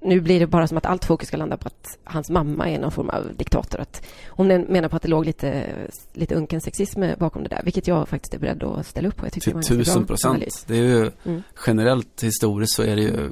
[0.00, 2.78] nu blir det bara som att allt fokus ska landa på att hans mamma är
[2.78, 3.80] någon form av diktator.
[3.80, 5.64] Att hon menar på att det låg lite,
[6.12, 9.26] lite unken sexism bakom det där, vilket jag faktiskt är beredd att ställa upp på.
[9.26, 10.64] Jag Till tusen procent.
[10.66, 11.42] Det är ju mm.
[11.66, 13.30] generellt historiskt så är det ju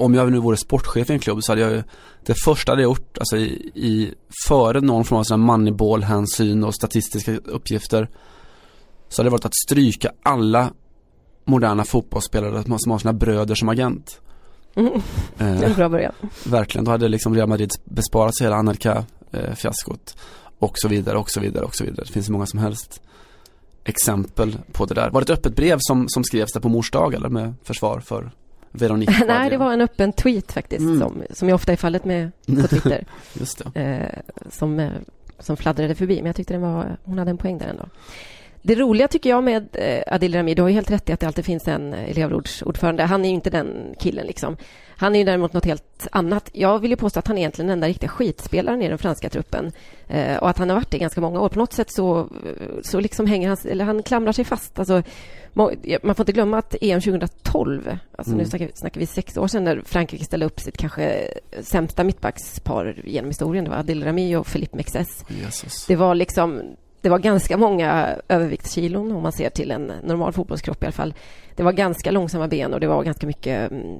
[0.00, 1.82] om jag nu vore sportchef i en klubb så hade jag ju
[2.26, 4.14] det första jag hade gjort, alltså i, i
[4.48, 8.08] före någon form av sådana moneyball-hänsyn och statistiska uppgifter
[9.08, 10.72] så hade det varit att stryka alla
[11.44, 14.20] moderna fotbollsspelare som har sina bröder som agent.
[14.74, 14.92] Mm.
[15.38, 16.12] Eh, en bra början.
[16.44, 20.22] Verkligen, då hade liksom Real Madrid besparat sig hela Anelka-fiaskot eh,
[20.58, 22.04] och så vidare och så vidare och så vidare.
[22.06, 23.02] Det finns många som helst
[23.84, 25.10] exempel på det där.
[25.10, 28.00] Var det ett öppet brev som, som skrevs där på mors dag eller med försvar
[28.00, 28.30] för
[28.70, 30.98] Veronica Nej, det var en öppen tweet faktiskt, mm.
[30.98, 33.04] som, som ju ofta är fallet med på Twitter.
[33.40, 33.80] Just det.
[33.80, 34.90] Eh, som, eh,
[35.38, 37.88] som fladdrade förbi, men jag tyckte den var, hon hade en poäng där ändå.
[38.62, 41.20] Det roliga tycker jag med eh, Adil Rami, du har ju helt rätt i att
[41.20, 43.02] det alltid finns en elevrådsordförande.
[43.02, 44.56] Han är ju inte den killen liksom.
[45.00, 46.50] Han är ju däremot något helt annat.
[46.52, 49.30] Jag vill ju påstå att han är egentligen den enda riktiga skitspelaren i den franska
[49.30, 49.72] truppen.
[50.08, 51.48] Eh, och att han har varit det i ganska många år.
[51.48, 52.28] På något sätt så,
[52.82, 54.78] så liksom hänger han, eller han klamrar sig fast.
[54.78, 55.02] Alltså,
[55.52, 58.42] man får inte glömma att EM 2012, alltså mm.
[58.42, 62.04] nu snackar vi, snackar vi sex år sedan, när Frankrike ställde upp sitt kanske sämsta
[62.04, 63.64] mittbackspar genom historien.
[63.64, 65.24] Det var Adil Rami och Philippe Mexes.
[65.28, 65.86] Jesus.
[65.86, 66.62] Det var liksom
[67.00, 71.14] det var ganska många överviktskilon om man ser till en normal fotbollskropp i alla fall.
[71.54, 73.98] Det var ganska långsamma ben och det var ganska mycket mm,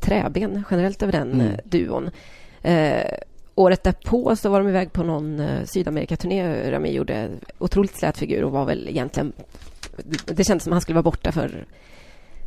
[0.00, 1.46] träben generellt över den mm.
[1.46, 2.10] Eh, duon.
[2.62, 3.12] Eh,
[3.54, 6.70] året därpå så var de iväg på någon eh, Sydamerikaturné.
[6.70, 9.32] Rami gjorde otroligt slät figur och var väl egentligen...
[10.24, 11.66] Det kändes som att han skulle vara borta för,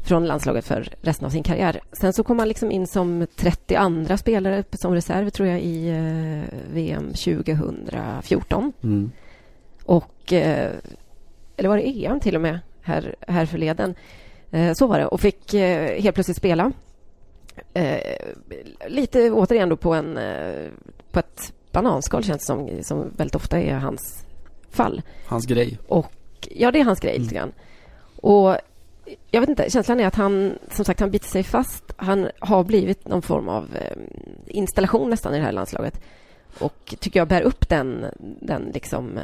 [0.03, 1.79] från landslaget för resten av sin karriär.
[1.91, 6.73] Sen så kom han liksom in som 32 spelare som reserv, tror jag, i eh,
[6.73, 8.73] VM 2014.
[8.83, 9.11] Mm.
[9.89, 10.34] Och...
[10.34, 10.71] Eh,
[11.58, 13.95] eller var det EM till och med, här, här förleden?
[14.52, 15.06] Eh, så var det.
[15.06, 16.71] Och fick eh, helt plötsligt spela
[18.88, 20.19] lite återigen då på, en,
[21.12, 24.25] på ett bananskal känns det som, som väldigt ofta är hans
[24.69, 25.02] fall.
[25.25, 25.80] Hans grej.
[25.88, 26.12] Och,
[26.52, 27.21] ja, det är hans grej mm.
[27.21, 27.52] lite grann.
[28.15, 28.58] Och
[29.32, 31.84] jag vet inte, känslan är att han som sagt han biter sig fast.
[31.97, 33.78] Han har blivit någon form av
[34.45, 36.02] installation nästan i det här landslaget.
[36.59, 38.05] Och tycker jag bär upp den,
[38.41, 39.19] den liksom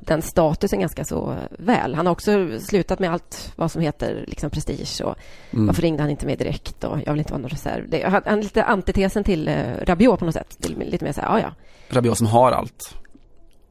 [0.00, 1.94] den statusen ganska så väl.
[1.94, 5.00] Han har också slutat med allt vad som heter liksom prestige.
[5.04, 5.14] Och
[5.50, 5.66] mm.
[5.66, 6.84] Varför ringde han inte mig direkt?
[6.84, 7.88] Och jag vill inte vara någon reserv.
[7.88, 10.68] Det, han är lite antitesen till eh, Rabiot på något sätt.
[10.78, 11.54] Lite mer så här, ja, ja.
[11.96, 12.94] Rabiot som har allt.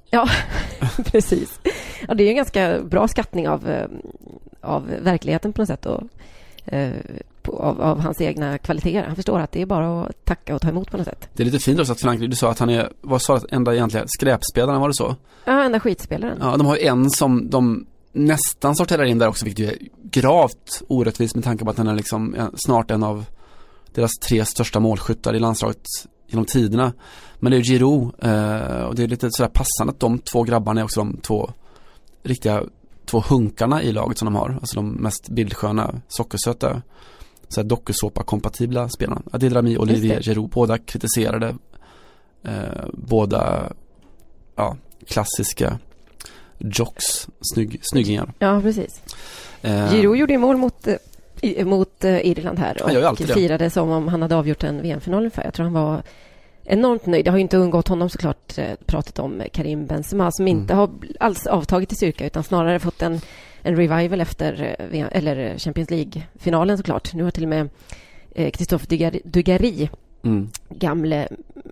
[0.09, 0.27] Ja,
[1.05, 1.59] precis.
[2.07, 3.87] Ja, det är en ganska bra skattning av, eh,
[4.61, 5.85] av verkligheten på något sätt.
[5.85, 6.03] Och,
[6.65, 6.91] eh,
[7.43, 9.07] på, av, av, hans egna kvaliteter.
[9.07, 11.29] Han förstår att det är bara att tacka och ta emot på något sätt.
[11.33, 13.47] Det är lite fint också att Frankrike, du sa att han är, vad sa du,
[13.49, 15.15] enda egentligen skräpspelaren, var det så?
[15.45, 16.37] Ja, enda skitspelaren.
[16.41, 20.81] Ja, de har ju en som de nästan sorterar in där också, vilket är gravt
[20.87, 23.25] orättvist med tanke på att han är liksom snart en av
[23.93, 25.85] deras tre största målskyttar i landslaget
[26.27, 26.93] genom tiderna.
[27.39, 30.81] Men det är Giroud eh, och det är lite sådär passande att de två grabbarna
[30.81, 31.51] är också de två
[32.23, 32.63] riktiga
[33.05, 34.49] två hunkarna i laget som de har.
[34.49, 36.81] Alltså de mest bildsköna, sockersöta,
[37.51, 39.21] så dokusåpa-kompatibla spelarna.
[39.31, 41.55] Adil Rami och Olivier Giroud, båda kritiserade
[42.43, 43.73] eh, båda
[44.55, 45.79] ja, klassiska
[46.57, 48.33] jocks, snygg, snyggingar.
[48.39, 49.01] Ja, precis.
[49.61, 54.07] Eh, Giroud gjorde ju mål mot eh, mot eh, Irland här och firade som om
[54.07, 55.43] han hade avgjort en VM-final ungefär.
[55.43, 56.03] Jag tror han var
[56.63, 57.25] enormt nöjd.
[57.25, 60.77] Det har ju inte undgått honom såklart eh, pratet om Karim Benzema som inte mm.
[60.77, 63.21] har alls avtagit i styrka utan snarare fått en,
[63.61, 67.13] en revival efter eh, eller Champions League-finalen såklart.
[67.13, 67.69] Nu har till och med
[68.35, 69.89] Christophe Dugarry,
[70.23, 70.49] mm.
[70.69, 71.27] gamle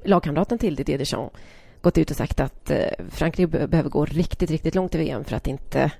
[0.06, 1.36] lagkamraten till Didier Deschamps,
[1.82, 2.72] gått ut och sagt att
[3.10, 5.92] Frankrike behöver gå riktigt, riktigt långt i VM för att inte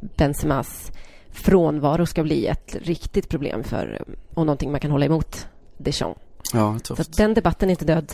[0.00, 0.92] Benzemas
[1.36, 6.20] frånvaro ska bli ett riktigt problem för och någonting man kan hålla emot Deschamps.
[6.52, 7.04] Ja, tufft.
[7.04, 8.12] Så den debatten är inte död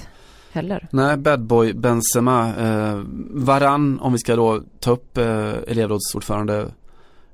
[0.52, 0.88] heller.
[0.92, 2.48] Nej, bad boy Benzema.
[2.56, 6.66] Eh, Varann, om vi ska då ta upp eh, elevrådsordförande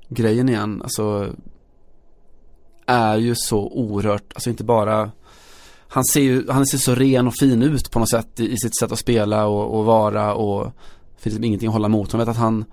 [0.09, 0.81] grejen igen.
[0.81, 1.33] Alltså
[2.85, 5.11] är ju så oerhört, alltså inte bara
[5.91, 8.57] han ser ju, han ser så ren och fin ut på något sätt i, i
[8.57, 12.13] sitt sätt att spela och, och vara och det finns liksom ingenting att hålla emot.
[12.13, 12.65] Man vet att han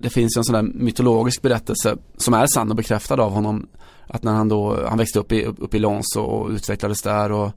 [0.00, 3.68] det finns ju en sån där mytologisk berättelse som är sann och bekräftad av honom.
[4.06, 7.32] Att när han då, han växte upp i, upp i Lons och, och utvecklades där
[7.32, 7.50] och,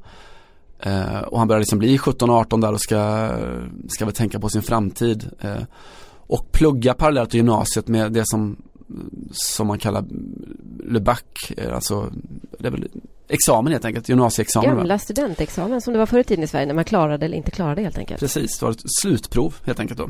[0.80, 3.32] eh, och han börjar liksom bli 17-18 där och ska,
[3.88, 5.30] ska väl tänka på sin framtid.
[5.40, 5.64] Eh,
[6.14, 8.58] och plugga parallellt i gymnasiet med det som,
[9.32, 10.06] som man kallar
[10.84, 11.24] Le Bac,
[11.58, 12.12] eh, alltså
[12.60, 12.88] det är väl
[13.28, 14.76] examen helt enkelt, gymnasieexamen.
[14.76, 15.00] Gamla va?
[15.00, 17.82] studentexamen som det var förr i tiden i Sverige när man klarade eller inte klarade
[17.82, 18.20] helt enkelt.
[18.20, 20.10] Precis, det var ett slutprov helt enkelt då.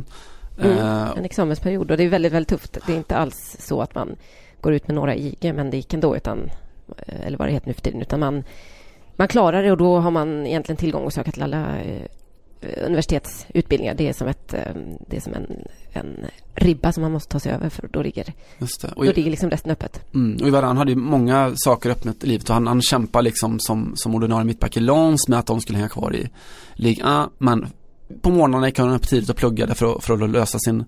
[0.60, 2.78] Mm, eh, en examensperiod och det är väldigt, väldigt tufft.
[2.88, 4.16] Det är inte alls så att man
[4.62, 6.50] går ut med några IG, men det gick ändå utan,
[6.98, 8.44] eh, eller vad det heter nu för tiden, utan man,
[9.16, 11.78] man klarar det och då har man egentligen tillgång att söka till alla
[12.62, 13.94] universitetsutbildningar.
[13.94, 14.56] Det är som, ett,
[15.08, 15.48] det är som en,
[15.94, 18.92] en ribba som man måste ta sig över för då ligger, Just det.
[18.96, 20.14] Och då ligger liksom resten öppet.
[20.14, 23.60] Mm, och Ivaran hade ju många saker öppnat i livet och han, han kämpar liksom
[23.60, 26.30] som, som ordinarie mittback i Lens med att de skulle hänga kvar i
[26.74, 27.68] Ligue 1 men
[28.22, 30.86] på morgnarna gick han upp tidigt och pluggade för att, för att lösa sin,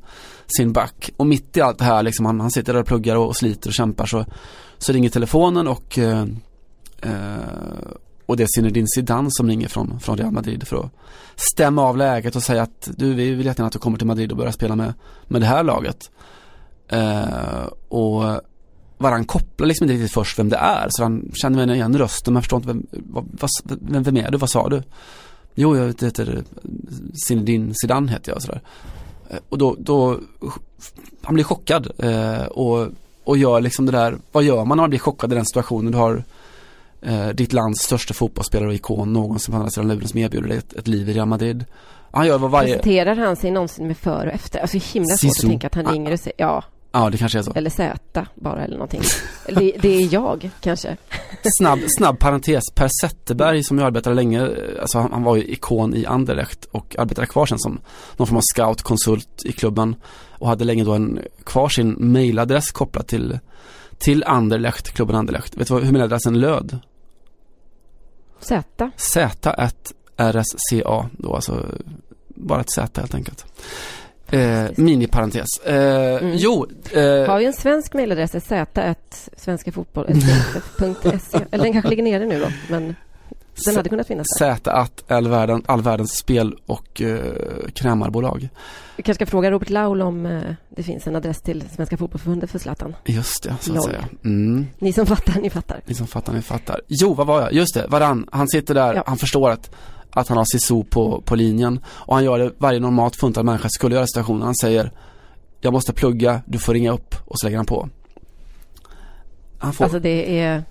[0.58, 1.12] sin back.
[1.18, 3.70] Och mitt i allt det här liksom, han, han sitter där och pluggar och, sliter
[3.70, 4.26] och kämpar så,
[4.78, 6.26] så ringer telefonen och eh,
[7.02, 7.12] eh,
[8.34, 10.92] och det är Zinedine Zidane som ringer från, från Real Madrid för att
[11.36, 14.32] stämma av läget och säga att du, vi vill jättegärna att du kommer till Madrid
[14.32, 14.94] och börjar spela med,
[15.28, 16.12] med det här laget.
[16.88, 18.42] Eh, och
[18.98, 22.42] Varann kopplar liksom inte riktigt först vem det är så han känner igen rösten men
[22.42, 24.84] förstår inte vem, vad, vem, vem är du, vad sa du?
[25.56, 26.44] Jo, jag heter
[27.28, 28.62] Zinedine Zidane heter jag och sådär.
[29.30, 30.20] Eh, och då, då,
[31.22, 32.88] han blir chockad eh, och,
[33.24, 35.92] och gör liksom det där, vad gör man när man blir chockad i den situationen?
[35.92, 36.24] Du har
[37.06, 40.58] eh, ditt lands största fotbollsspelare och ikon någonsin på andra sidan luren som erbjuder dig
[40.58, 41.66] ett, ett liv i Real Madrid.
[42.12, 42.68] Han gör vad varje...
[42.68, 44.60] Presenterar han sig någonsin med för och efter?
[44.60, 46.64] Alltså himla svårt att tänka att han ringer och säger, ja,
[46.96, 47.52] Ja, det kanske är så.
[47.56, 49.02] Eller Z bara eller någonting.
[49.48, 50.98] det, det är jag kanske.
[51.58, 52.64] snabb, snabb parentes.
[52.76, 54.50] Per Zetterberg som jag arbetade länge,
[54.82, 57.80] alltså han, han var ju ikon i Anderlecht och arbetade kvar sen som
[58.18, 59.96] någon form av scout, konsult i klubben
[60.30, 63.40] och hade länge då en, kvar sin mailadress kopplad till,
[63.98, 65.58] till Anderlecht, klubben Anderlecht.
[65.58, 66.80] Vet du vad, hur mailadressen löd?
[68.44, 68.64] Z.
[68.98, 69.74] Z1
[70.18, 71.66] RSCA då, alltså
[72.28, 73.46] bara ett Z helt enkelt.
[74.32, 75.48] Eh, miniparentes.
[75.66, 76.36] Eh, mm.
[76.38, 76.68] Jo.
[76.92, 78.96] Eh, Har ju en svensk mejladress, z1
[79.38, 81.38] svenskafotboll.se.
[81.52, 82.96] Eller den kanske ligger nere nu då, men
[83.66, 84.56] den hade kunnat finnas där.
[84.56, 87.20] Z1 all, världen, all världens spel och eh,
[87.74, 88.50] krämarbolag.
[88.96, 92.52] Vi kanske ska fråga Robert Laul om eh, det finns en adress till Svenska fotbollförbundet
[92.52, 92.96] för Zlatan.
[93.06, 93.86] Just det, så att Lång.
[93.86, 94.08] säga.
[94.24, 94.66] Mm.
[94.80, 95.82] Ni som fattar, ni fattar.
[95.86, 96.82] Ni som fattar, ni fattar.
[96.88, 97.54] Jo, vad var jag?
[97.54, 99.04] Just det, Varann, han sitter där, ja.
[99.06, 99.76] han förstår att
[100.16, 103.70] att han har Sisu på, på linjen och han gör det varje normalt funtad människa
[103.70, 104.42] skulle göra situationen.
[104.42, 104.92] Han säger
[105.62, 107.90] Jag måste plugga, du får ringa upp och så lägger han på.
[109.58, 109.84] Han får...
[109.84, 110.64] Alltså det är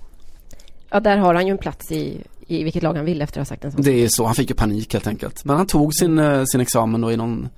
[0.95, 2.21] Ja, där har han ju en plats i,
[2.53, 4.35] i vilket lag han vill efter att ha sagt en sån Det är så, han
[4.35, 5.45] fick ju panik helt enkelt.
[5.45, 7.49] Men han tog sin, eh, sin examen då i någon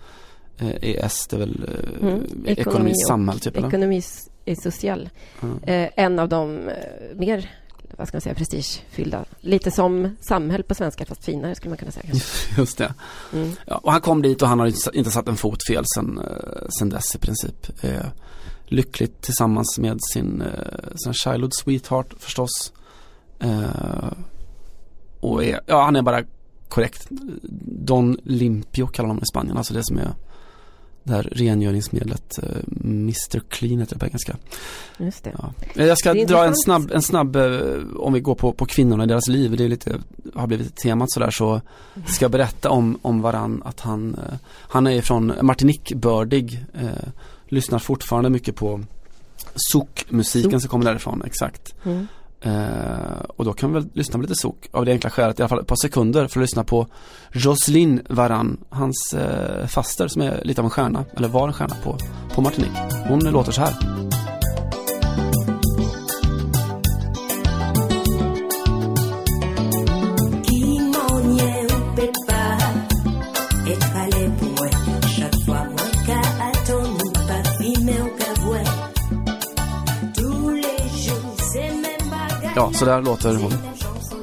[0.59, 2.24] eh, ES, det är väl eh, mm.
[2.24, 3.68] ekonomi, ekonomi samhäll typ eller?
[3.68, 4.02] Ekonomi
[4.62, 5.09] social.
[5.42, 5.59] Mm.
[5.62, 6.70] Eh, en av de
[7.16, 7.50] mer
[7.98, 9.24] vad ska man säga, prestigefyllda.
[9.40, 12.14] Lite som Samhäll på svenska fast finare skulle man kunna säga.
[12.57, 12.94] Just det.
[13.33, 13.52] Mm.
[13.66, 16.20] Ja, och han kom dit och han har inte satt en fot fel sen,
[16.78, 17.85] sen dess i princip.
[17.85, 18.07] Eh,
[18.66, 22.72] lyckligt tillsammans med sin, eh, sin childhood sweetheart förstås.
[23.38, 24.12] Eh,
[25.24, 26.22] och är, ja han är bara
[26.68, 27.06] korrekt.
[27.84, 30.08] Don Limpio kallar de i Spanien, alltså det som är
[31.02, 32.48] det här rengöringsmedlet uh,
[32.84, 34.37] Mr Clean heter det på engelska.
[34.98, 35.34] Just det.
[35.38, 35.52] Ja.
[35.74, 39.06] Jag ska dra en snabb, en snabb uh, om vi går på, på kvinnorna i
[39.06, 40.00] deras liv, det är lite,
[40.34, 41.60] har blivit temat sådär så
[42.06, 44.16] ska jag berätta om, om varann att han,
[44.48, 46.64] han är från Martinique-bördig,
[47.48, 48.80] lyssnar fortfarande mycket på
[49.54, 51.74] souk-musiken som kommer därifrån, exakt.
[51.84, 52.06] Mm.
[52.46, 55.42] Uh, och då kan vi väl lyssna på lite sok av det enkla skälet, i
[55.42, 56.87] alla fall ett par sekunder för att lyssna på
[57.33, 61.74] Jocelyn Varan, hans uh, faster som är lite av en stjärna, eller var en stjärna
[61.85, 61.98] på,
[62.35, 63.04] på Martinique.
[63.09, 64.23] Hon låter så här.
[82.74, 83.50] Så där låter hon.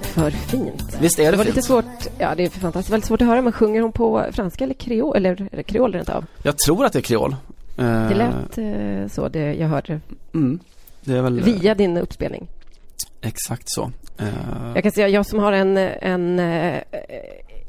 [0.01, 0.97] För fint.
[1.01, 1.55] Visst är det, det var fint?
[1.55, 4.63] lite svårt, ja det är fantastiskt, väldigt svårt att höra, men sjunger hon på franska
[4.63, 6.25] eller kreol, eller kreol rent av?
[6.43, 7.35] Jag tror att det är kreol.
[7.75, 9.99] Det eh, lät eh, så, det jag hörde.
[10.33, 10.59] Mm,
[11.01, 11.41] det är väl...
[11.41, 12.47] Via din uppspelning.
[13.21, 13.91] Exakt så.
[14.21, 14.71] Uh...
[14.75, 16.79] Jag kan säga, jag som har en, en uh,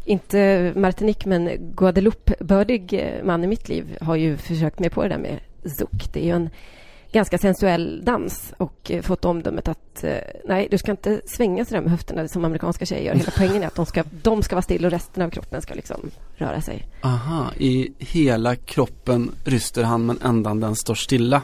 [0.05, 5.19] inte Martinique, men Guadeloupe-bördig man i mitt liv har ju försökt mig på det där
[5.19, 5.39] med
[5.79, 6.13] zouk.
[6.13, 6.51] Det är ju en
[7.13, 11.75] ganska sensuell dans och eh, fått omdömet att eh, nej, du ska inte svänga så
[11.75, 13.15] där med höfterna som amerikanska tjejer gör.
[13.15, 15.75] Hela poängen är att de ska, de ska vara still och resten av kroppen ska
[15.75, 16.87] liksom röra sig.
[17.03, 21.43] Aha, i hela kroppen ryster han men ändan den står stilla.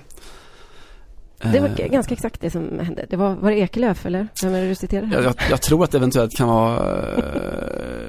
[1.52, 1.86] Det var eh.
[1.86, 3.06] ganska exakt det som hände.
[3.10, 4.28] Det var, var det Ekelöf eller?
[4.42, 5.10] Vem är det du citerar?
[5.12, 7.00] Jag, jag, jag, tror att det eventuellt kan vara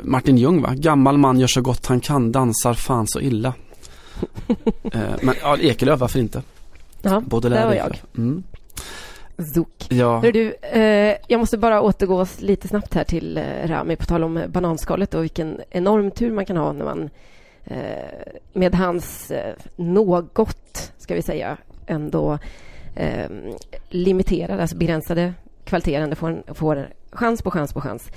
[0.04, 0.74] Martin Ljung va?
[0.76, 3.54] Gammal man gör så gott han kan, dansar fan så illa.
[5.22, 6.42] men ja, Ekelöf, varför inte?
[7.02, 8.02] Ja, där var jag.
[8.18, 8.44] Mm.
[9.54, 9.88] Zouk.
[9.90, 10.20] Ja.
[10.20, 14.24] Hör du, eh, jag måste bara återgå lite snabbt här till eh, Rami på tal
[14.24, 17.10] om bananskalet och vilken enorm tur man kan ha när man
[17.66, 21.58] eh, med hans eh, något, ska vi säga,
[21.88, 22.40] ändå
[22.96, 23.30] eh,
[23.90, 25.34] limiterade, alltså begränsade
[25.66, 28.12] kvaliteter får, får chans på chans på chans.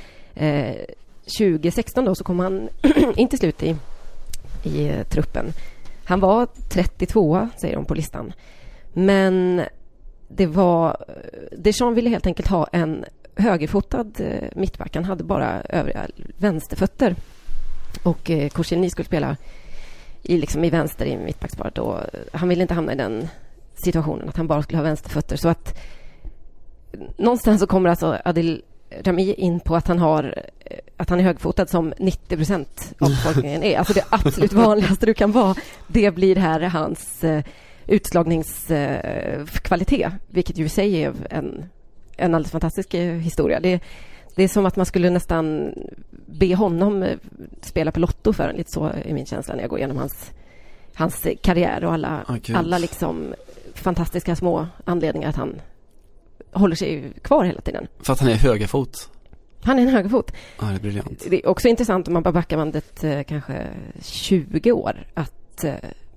[1.25, 2.69] 2016 eh, då så kom han
[3.17, 3.77] in till slut i,
[4.63, 5.47] i eh, truppen.
[6.05, 8.33] Han var 32, säger de på listan.
[8.93, 9.63] Men
[10.29, 11.05] det var...
[11.57, 13.05] Deschamps ville helt enkelt ha en
[13.37, 14.95] högerfotad eh, mittback.
[14.95, 16.07] Han hade bara övriga
[16.39, 17.17] vänsterfötter.
[18.03, 19.37] Och eh, skulle spela
[20.23, 21.79] i, liksom i vänster i mittbacksparet.
[21.79, 21.99] Och
[22.33, 23.29] han ville inte hamna i den
[23.75, 25.37] situationen att han bara skulle ha vänsterfötter.
[25.37, 25.79] Så att
[27.17, 28.63] någonstans så kommer alltså Adil
[29.01, 33.09] Rami in på att han har eh, att han är högfotad som 90 procent av
[33.09, 33.79] befolkningen är.
[33.79, 35.55] Alltså det absolut vanligaste du kan vara.
[35.87, 37.45] Det blir här hans eh,
[37.87, 41.65] utslagningskvalitet, vilket ju i sig är en,
[42.17, 43.61] en alldeles fantastisk eh, historia.
[43.61, 43.81] Det,
[44.35, 45.75] det är som att man skulle nästan
[46.27, 47.19] be honom eh,
[47.61, 50.31] spela på Lotto för en, lite så är min känsla när jag går igenom hans,
[50.95, 53.35] hans karriär och alla, oh, alla liksom
[53.75, 55.61] fantastiska små anledningar att han
[56.53, 57.87] håller sig kvar hela tiden.
[58.01, 59.09] För att han är högerfot?
[59.65, 60.33] Han är en högerfot.
[60.61, 61.27] Ja, det är briljant.
[61.31, 63.67] Det är också intressant om man bara backar bandet eh, kanske
[64.03, 65.65] 20 år att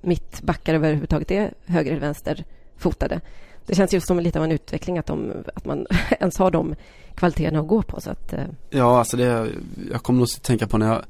[0.06, 3.22] mittbackar överhuvudtaget är höger eller vänsterfotade.
[3.66, 5.88] Det känns ju som lite av en utveckling att, de, att man
[6.20, 6.76] ens har de
[7.16, 8.02] kvaliteterna att gå på.
[8.02, 8.46] Så att, eh.
[8.70, 9.48] Ja, alltså det,
[9.92, 11.02] jag kommer nog att tänka på när jag,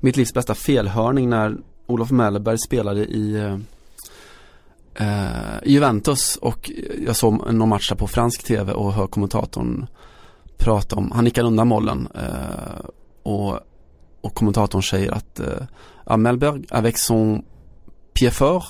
[0.00, 3.58] mitt livs bästa felhörning när Olof Mellberg spelade i eh,
[4.94, 6.70] eh, Juventus och
[7.06, 9.86] jag såg någon match på fransk tv och hör kommentatorn
[10.56, 12.86] prata om, han nickar undan bollen eh,
[13.22, 13.58] och,
[14.20, 17.44] och kommentatorn säger att eh, Mellberg avec son
[18.14, 18.64] pied fort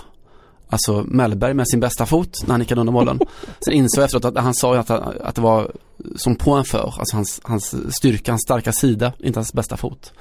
[0.73, 3.21] Alltså Mellberg med sin bästa fot när han nickade under bollen.
[3.65, 5.73] Sen insåg jag efteråt att han sa att, att det var
[6.17, 10.13] som point för, alltså hans, hans styrka, hans starka sida, inte hans bästa fot.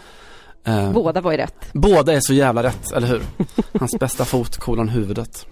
[0.63, 1.55] Eh, båda var ju rätt.
[1.73, 3.21] Båda är så jävla rätt, eller hur?
[3.79, 5.45] Hans bästa fot, kolon huvudet.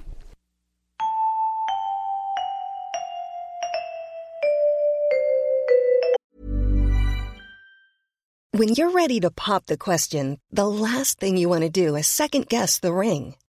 [8.57, 12.07] When you're ready to pop the question, the last thing you want to do is
[12.07, 13.35] second guess the ring.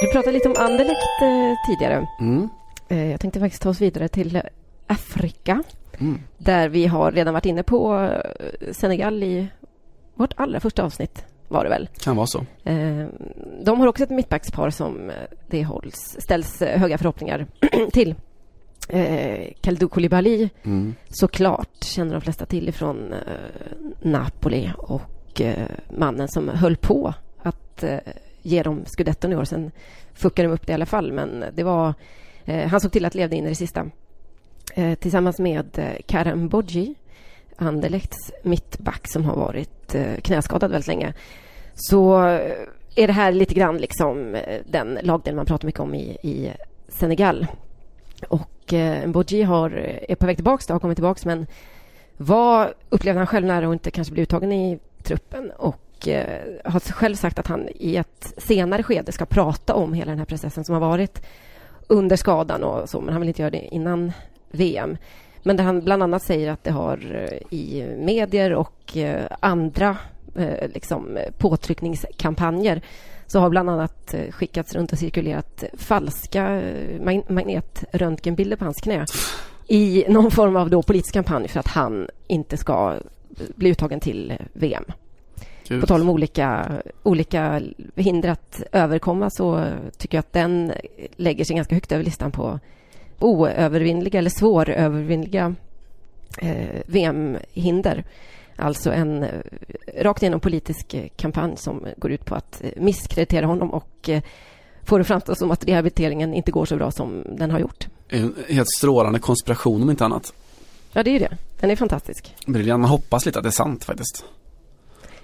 [0.00, 2.06] Du pratade lite om Anderlecht eh, tidigare.
[2.20, 2.48] Mm.
[2.88, 4.42] Eh, jag tänkte faktiskt ta oss vidare till
[4.86, 5.62] Afrika.
[5.98, 6.18] Mm.
[6.38, 9.48] Där vi har redan varit inne på eh, Senegal i
[10.14, 11.88] vårt allra första avsnitt var det väl.
[12.00, 12.38] Kan vara så.
[12.64, 13.06] Eh,
[13.64, 15.16] de har också ett mittbackspar som eh,
[15.50, 17.46] det hålls, ställs eh, höga förhoppningar
[17.92, 18.14] till.
[18.88, 20.94] Eh, Kalidou Koulibaly Mm.
[21.08, 23.18] såklart känner de flesta till ifrån eh,
[24.02, 25.40] Napoli och
[25.98, 27.84] mannen som höll på att
[28.42, 29.44] ge dem scudetton i år.
[29.44, 29.70] Sen
[30.14, 31.94] fuckade de upp det i alla fall, men det var...
[32.44, 33.90] Eh, han såg till att leva in i det sista.
[34.74, 36.94] Eh, tillsammans med eh, Karen Bodji,
[37.56, 41.14] Anderlechts mittback som har varit eh, knäskadad väldigt länge.
[41.74, 42.52] Så eh,
[42.96, 46.52] är det här lite grann liksom eh, den lagdel man pratar mycket om i, i
[46.88, 47.46] Senegal.
[48.28, 51.46] Och eh, Bodji har, eh, är på väg tillbaka, har kommit tillbaka men
[52.16, 56.42] var, upplevde han själv nära att inte kanske bli uttagen i truppen och och eh,
[56.64, 60.26] har själv sagt att han i ett senare skede ska prata om hela den här
[60.26, 61.22] processen som har varit
[61.86, 64.12] under skadan och så, men han vill inte göra det innan
[64.50, 64.96] VM.
[65.42, 69.96] Men där han bland annat säger att det har eh, i medier och eh, andra
[70.74, 72.82] liksom, påtryckningskampanjer
[73.26, 76.62] så har bland annat skickats runt och cirkulerat falska
[77.28, 79.04] magnetröntgenbilder på hans knä
[79.68, 82.94] i någon form av då politisk kampanj för att han inte ska
[83.56, 84.84] bli uttagen till VM.
[85.68, 85.80] Gud.
[85.80, 87.62] På tal om olika, olika
[87.96, 90.72] hinder att överkomma så tycker jag att den
[91.16, 92.60] lägger sig ganska högt över listan på
[93.18, 95.54] oövervinnliga eller svårövervinnliga
[96.38, 98.04] eh, VM-hinder.
[98.56, 99.30] Alltså en eh,
[100.00, 104.22] rakt igenom politisk kampanj som går ut på att eh, misskreditera honom och eh,
[104.84, 107.86] få det framstå som att rehabiliteringen inte går så bra som den har gjort.
[108.08, 110.32] En helt strålande konspiration om inte annat.
[110.92, 111.36] Ja, det är ju det.
[111.60, 112.34] Den är fantastisk.
[112.46, 112.80] Briljant.
[112.80, 114.24] Man hoppas lite att det är sant faktiskt.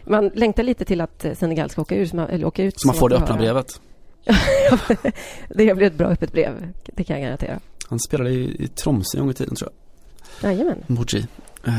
[0.05, 2.81] Man längtar lite till att eh, Senegal ska åka, ur, så man, eller åka ut.
[2.81, 3.81] Så man får det öppna brevet.
[5.49, 6.69] det blir ett bra öppet brev.
[6.87, 7.61] Det kan jag garantera.
[7.89, 10.53] Han spelade i, i Tromsö en gång i tiden tror jag.
[10.53, 10.85] Jajamän.
[10.87, 11.27] Moji.
[11.69, 11.75] Uh,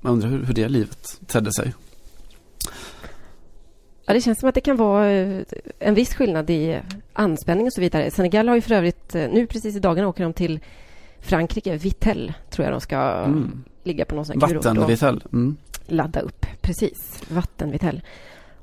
[0.00, 1.74] man undrar hur, hur det livet tedde sig.
[4.06, 5.42] Ja, det känns som att det kan vara eh,
[5.78, 6.80] en viss skillnad i
[7.12, 8.10] anspänning och så vidare.
[8.10, 10.60] Senegal har ju för övrigt, eh, nu precis i dagarna åker de till
[11.20, 13.64] Frankrike, Vittel, tror jag de ska Mm.
[13.84, 15.24] ligga på någon sån här Vattenvitell.
[15.32, 15.56] Mm.
[15.88, 16.46] Ladda upp.
[16.60, 18.02] Precis, Vattenvitell.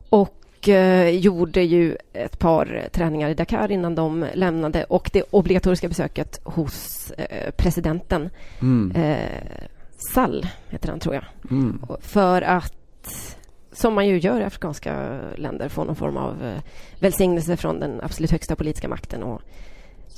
[0.09, 5.87] Och eh, gjorde ju ett par träningar i Dakar innan de lämnade och det obligatoriska
[5.87, 8.29] besöket hos eh, presidenten.
[8.61, 8.91] Mm.
[8.95, 9.67] Eh,
[10.13, 11.23] Sall heter han, tror jag.
[11.51, 11.81] Mm.
[12.01, 13.37] För att,
[13.71, 16.61] som man ju gör i afrikanska länder, få någon form av eh,
[16.99, 19.41] välsignelse från den absolut högsta politiska makten och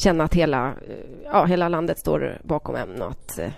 [0.04, 3.52] känna att hela, eh, ja, hela landet står bakom en och att eh,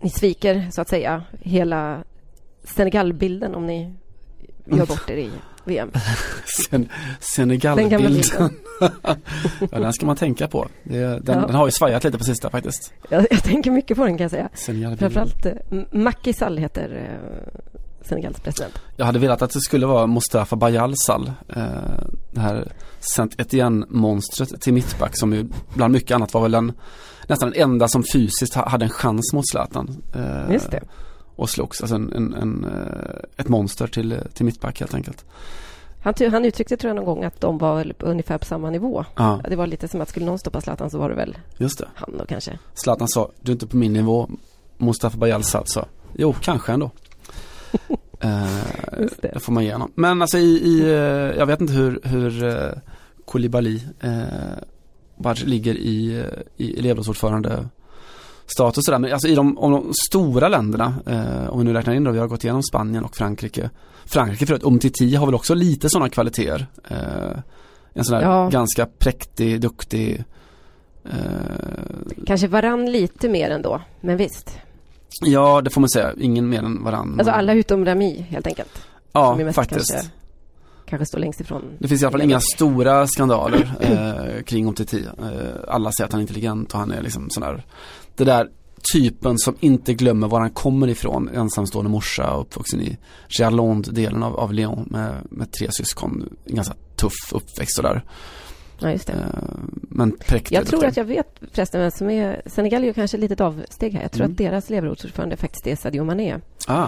[0.00, 2.04] ni sviker, så att säga, hela
[2.66, 3.94] Senegalbilden om ni
[4.66, 5.30] gör bort er i
[5.64, 5.90] VM.
[6.70, 6.88] Sen, Den
[7.20, 8.02] Senegalbilden.
[8.06, 8.50] bilden.
[9.70, 10.68] ja, den ska man tänka på.
[10.84, 11.46] Det, den, Ja.
[11.46, 12.92] den har ju svajat lite på sista faktiskt.
[13.08, 14.48] Jag, jag tänker mycket på den kan jag säga.
[14.98, 15.52] Framförallt eh,
[15.92, 17.60] Macky Sall heter eh,
[18.08, 18.78] Senegals president.
[18.96, 21.32] Jag hade velat att det skulle vara Mustafa Bayalsal.
[21.48, 21.64] Eh,
[22.30, 26.72] det här Saint Etienne-monstret till mittback som ju bland mycket annat var väl den
[27.28, 30.02] nästan den enda som fysiskt ha- hade en chans mot Zlatan.
[30.14, 30.80] Eh, Just det.
[31.36, 35.24] Och slogs, alltså en, en, en, eh, ett monster till, till mittback helt enkelt.
[36.02, 39.04] Han, han uttryckte tror jag någon gång att de var ungefär på samma nivå.
[39.16, 41.78] Ja, Det var lite som att skulle någon stoppa Zlatan så var det väl just
[41.78, 41.88] det.
[41.94, 42.58] han då kanske.
[42.74, 44.30] Zlatan sa, du är inte på min nivå.
[44.78, 46.90] Mustafa Bayalsal sa, jo kanske ändå.
[48.20, 48.46] Eh,
[49.20, 49.28] det.
[49.32, 49.92] det får man ge honom.
[49.94, 52.72] Men alltså i, i eh, jag vet inte hur, hur eh,
[53.24, 56.24] Koulibaly eh, ligger i, eh,
[56.56, 57.68] i elevrådsordförande
[58.46, 58.98] status sådär.
[58.98, 62.10] Men alltså i de, om de stora länderna, eh, om vi nu räknar in då,
[62.10, 63.70] vi har gått igenom Spanien och Frankrike.
[64.04, 66.66] Frankrike förut, Umtiti har väl också lite sådana kvaliteter.
[66.90, 67.38] Eh,
[67.92, 68.48] en sån där Ja.
[68.48, 70.24] ganska präktig, duktig
[71.04, 71.12] eh,
[72.26, 74.58] Kanske varann lite mer ändå, men visst.
[75.20, 76.12] Ja, det får man säga.
[76.20, 77.14] Ingen mer än varann.
[77.18, 78.82] Alltså alla utom Rami helt enkelt.
[79.12, 79.92] Ja, faktiskt.
[79.92, 80.10] Kanske,
[80.86, 81.62] kanske står längst ifrån.
[81.78, 85.04] Det finns i alla fall inga stora skandaler eh, kring Omtiti.
[85.18, 85.28] Eh,
[85.68, 87.62] alla säger att han är intelligent och han är liksom sån där
[88.16, 88.48] Det där
[88.92, 91.28] typen som inte glömmer var han kommer ifrån.
[91.34, 92.96] Ensamstående morsa och uppvuxen i
[93.28, 96.28] Gialond-delen av, av Lyon med, med tre syskon.
[96.44, 98.04] En ganska tuff uppväxt och där.
[98.78, 99.12] Ja, just det.
[99.12, 100.56] Eh, men präktig.
[100.56, 102.42] Jag tror att jag vet förresten vem som är...
[102.46, 104.02] Senegal är ju kanske ett litet avsteg här.
[104.02, 104.32] Jag tror Mm.
[104.32, 106.36] att deras leverordsordförande faktiskt är Sadio Mané.
[106.66, 106.86] Ah,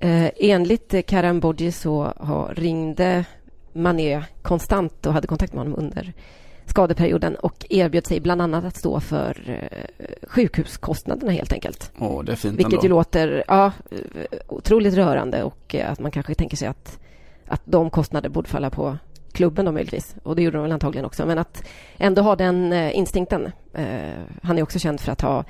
[0.00, 2.12] Eh, enligt eh, Karam Bodji så
[2.50, 3.24] ringde
[3.72, 6.12] Mané konstant och hade kontakt med honom under
[6.64, 11.92] skadeperioden och erbjöd sig bland annat att stå för eh, sjukhuskostnaderna helt enkelt.
[11.98, 12.82] åh, det är fint Vilket ändå.
[12.82, 13.98] ju låter ja, eh,
[14.48, 16.98] otroligt rörande och att man kanske tänker sig att,
[17.46, 18.98] att de kostnader borde falla på
[19.32, 20.16] klubben då möjligtvis.
[20.22, 21.26] Och det gjorde de väl antagligen också.
[21.26, 21.62] Men att
[21.98, 23.52] ändå ha den instinkten.
[24.42, 25.44] Han är också känd för att ha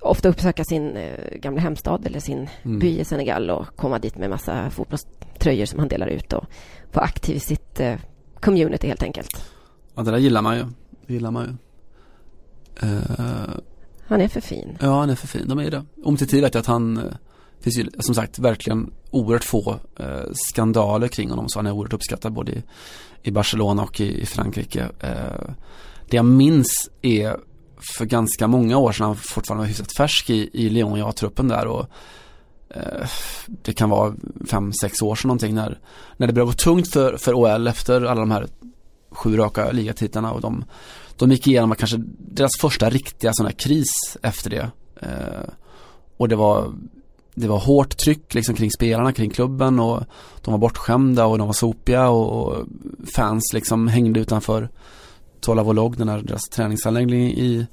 [0.00, 2.78] ofta uppsöka sin eh, gamla hemstad eller sin mm.
[2.78, 6.44] by i Senegal och komma dit med massa fotbollströjor som han delar ut och
[6.92, 7.96] vara aktiv i sitt eh,
[8.40, 9.44] community helt enkelt.
[9.94, 10.64] Ja, det där gillar man ju.
[11.06, 11.50] Det gillar man ju.
[12.86, 13.02] Uh,
[14.06, 14.78] han är för fin.
[14.80, 15.48] Ja, han är för fin.
[15.48, 15.84] De är det.
[16.04, 17.00] Om till tid vet jag att han
[17.60, 21.92] finns ju som sagt verkligen oerhört få eh, skandaler kring honom så han är oerhört
[21.92, 22.62] uppskattad både i,
[23.22, 24.88] i Barcelona och i, i Frankrike.
[25.00, 25.50] Eh,
[26.10, 27.36] det jag minns är
[27.96, 31.66] för ganska många år sedan han fortfarande var hyfsat färsk i, i Lyon, jag-truppen där
[31.66, 31.86] och
[32.70, 33.08] eh,
[33.46, 34.14] det kan vara
[34.50, 35.78] fem, sex år sedan någonting när,
[36.16, 38.46] när det började gå tungt för, för OL efter alla de här
[39.10, 40.64] sju raka ligatitlarna och de,
[41.16, 44.70] de gick igenom kanske deras första riktiga sån här kris efter det.
[45.00, 45.50] Eh,
[46.16, 46.72] och det var
[47.34, 50.02] det var hårt tryck liksom kring spelarna, kring klubben och
[50.42, 52.66] de var bortskämda och de var sopiga och, och
[53.14, 54.68] fans liksom hängde utanför
[55.40, 57.66] Tolavolog, den här deras träningsanläggning i,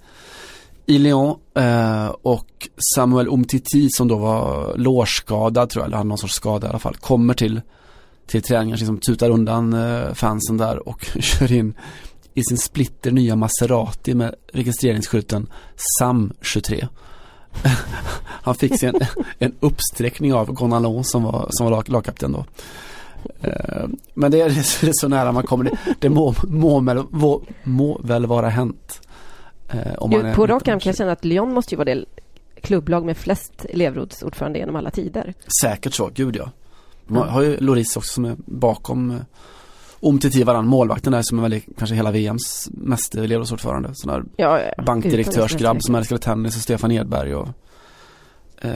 [0.86, 1.39] i Lyon.
[1.53, 6.68] Eh, och Samuel Umtiti som då var lårskadad tror jag, eller hade någon sorts skada
[6.68, 7.61] i alla fall, kommer till
[8.28, 11.74] till träningen, liksom tutar undan eh, fansen där och kör in
[12.34, 15.47] i sin splitter nya Maserati med registreringsskylten
[15.99, 16.88] SAM 23
[18.26, 18.99] Han fick sig en,
[19.39, 22.39] en uppsträckning av Gonalon som var, som var lagkapten då.
[22.39, 22.45] eh,
[24.14, 24.50] men det är,
[24.82, 29.02] det är så nära man kommer, det, det må, må, må, må väl vara hänt
[29.70, 32.06] eh, om man På rak arm kan jag känna att Lyon måste ju vara det
[32.62, 35.34] klubblag med flest elevrådsordförande genom alla tider.
[35.62, 36.52] Säkert så, gud ja.
[37.08, 39.18] Man har ju Loris också som är bakom eh,
[40.00, 40.68] om till varann.
[40.68, 43.90] Målvakten där som är väl kanske hela VMs mest elevrådsordförande.
[43.94, 47.48] Sån där ja, ja, bankdirektörsgrabb som älskade tennis och Stefan Edberg och
[48.62, 48.72] eh,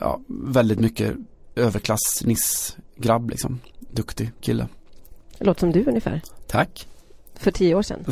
[0.00, 1.16] ja, väldigt mycket
[1.54, 3.60] överklass Niss-grabb liksom.
[3.90, 4.68] Duktig kille.
[5.38, 6.20] Det låter som du ungefär.
[6.46, 6.86] Tack.
[7.34, 8.04] För tio år sedan.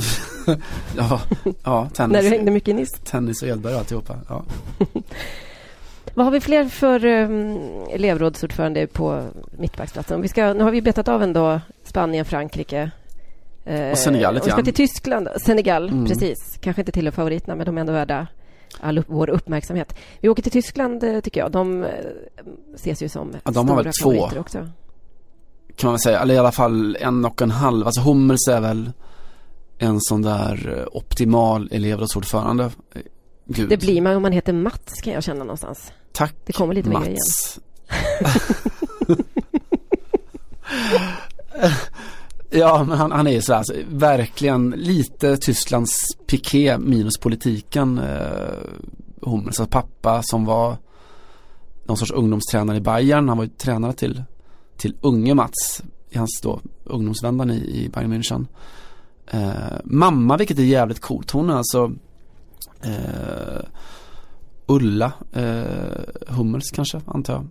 [0.97, 1.20] ja,
[1.64, 2.12] ja, tennis.
[2.12, 2.91] När du hängde mycket i Niss.
[3.05, 4.45] Tennis och Edberg och alltihopa, ja.
[6.14, 7.59] Vad har vi fler för um,
[7.91, 10.22] elevrådsordförande på mittbacksplatsen?
[10.22, 12.91] Vi ska, nu har vi betat av ändå Spanien, Frankrike.
[13.64, 14.47] Eh, och Senegal lite.
[14.47, 15.29] Vi ska till Tyskland.
[15.37, 16.07] Senegal, mm.
[16.07, 16.59] precis.
[16.61, 18.26] Kanske inte tillhör favoriterna, men de är ändå värda
[18.81, 19.99] all upp, vår uppmärksamhet.
[20.20, 21.53] Vi åker till Tyskland, eh, tycker jag.
[21.53, 21.91] De eh,
[22.74, 24.29] ses ju som ja, de har väl två.
[24.39, 24.68] också.
[25.79, 27.87] Kan man väl säga, eller i alla fall en och en halv.
[27.87, 28.93] Alltså Hummels är väl
[29.79, 32.70] en sån där eh, optimal elevrådsordförande.
[33.45, 33.68] Gud.
[33.68, 35.93] Det blir man om man heter Mats kan jag känna någonstans.
[36.12, 37.05] Tack Det kommer lite Mats.
[37.05, 37.18] mer igen.
[42.51, 47.99] ja, men han, han är ju sådär, alltså, verkligen lite Tysklands piké minus politiken.
[47.99, 48.55] Eh,
[49.22, 50.76] Hummels pappa som var
[51.85, 53.29] någon sorts ungdomstränare i Bayern.
[53.29, 54.22] Han var ju tränare till,
[54.79, 58.47] till unge Mats i hans då ungdomsvändan i, i Bayern München.
[59.26, 61.31] Eh, mamma, vilket är jävligt coolt.
[61.31, 61.93] Hon är alltså
[62.83, 63.62] eh,
[64.66, 67.49] Ulla eh, Hummels kanske, antar jag.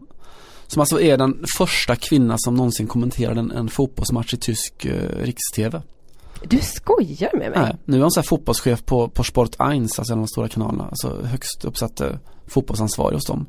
[0.67, 5.23] Som alltså är den första kvinna som någonsin kommenterade en, en fotbollsmatch i tysk eh,
[5.23, 5.81] riks-tv.
[6.43, 7.59] Du skojar med mig?
[7.59, 10.27] Nej, nu är hon så här fotbollschef på, på Sport 1, alltså en av de
[10.27, 10.87] stora kanalerna.
[10.89, 12.15] Alltså högst uppsatt eh,
[12.47, 13.45] fotbollsansvarig hos dem.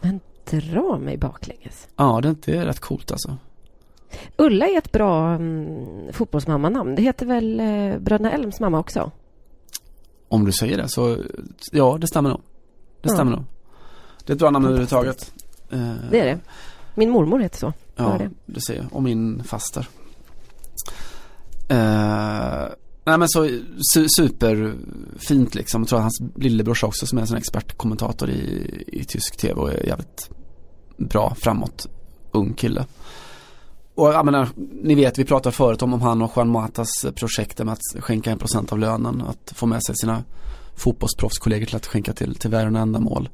[0.00, 0.20] Men
[0.50, 1.88] dra mig baklänges.
[1.96, 3.36] Ja, det, är rätt coolt alltså.
[4.36, 6.94] Ulla är ett bra mm, fotbollsmammanamn.
[6.94, 9.10] Det heter väl eh, Bröderna Elms mamma också?
[10.28, 11.18] Om du säger det så,
[11.72, 12.40] ja det stämmer nog.
[13.02, 13.36] Det stämmer ja.
[13.36, 13.44] nog.
[14.24, 15.32] Det är ett bra namn överhuvudtaget.
[15.70, 16.38] Eh, det är det.
[16.94, 17.72] Min mormor heter så.
[17.96, 18.30] Ja, det.
[18.46, 18.86] det ser jag.
[18.90, 19.88] Och min faster.
[21.72, 22.68] Uh,
[23.04, 23.48] nej men så
[23.94, 25.82] su superfint liksom.
[25.82, 29.60] Jag tror att hans lillebrors också som är en sån expertkommentator i, i tysk tv
[29.60, 30.30] och är jävligt
[31.08, 31.86] bra framåt
[32.32, 32.86] ung kille.
[33.94, 34.48] Och jag menar,
[34.82, 38.30] ni vet vi pratade förut om, om han och Juan Matas projekt med att skänka
[38.30, 39.22] en procent av lönen.
[39.22, 40.24] Att få med sig sina
[40.74, 43.28] fotbollsproffskollegor till att skänka till, till ändamål.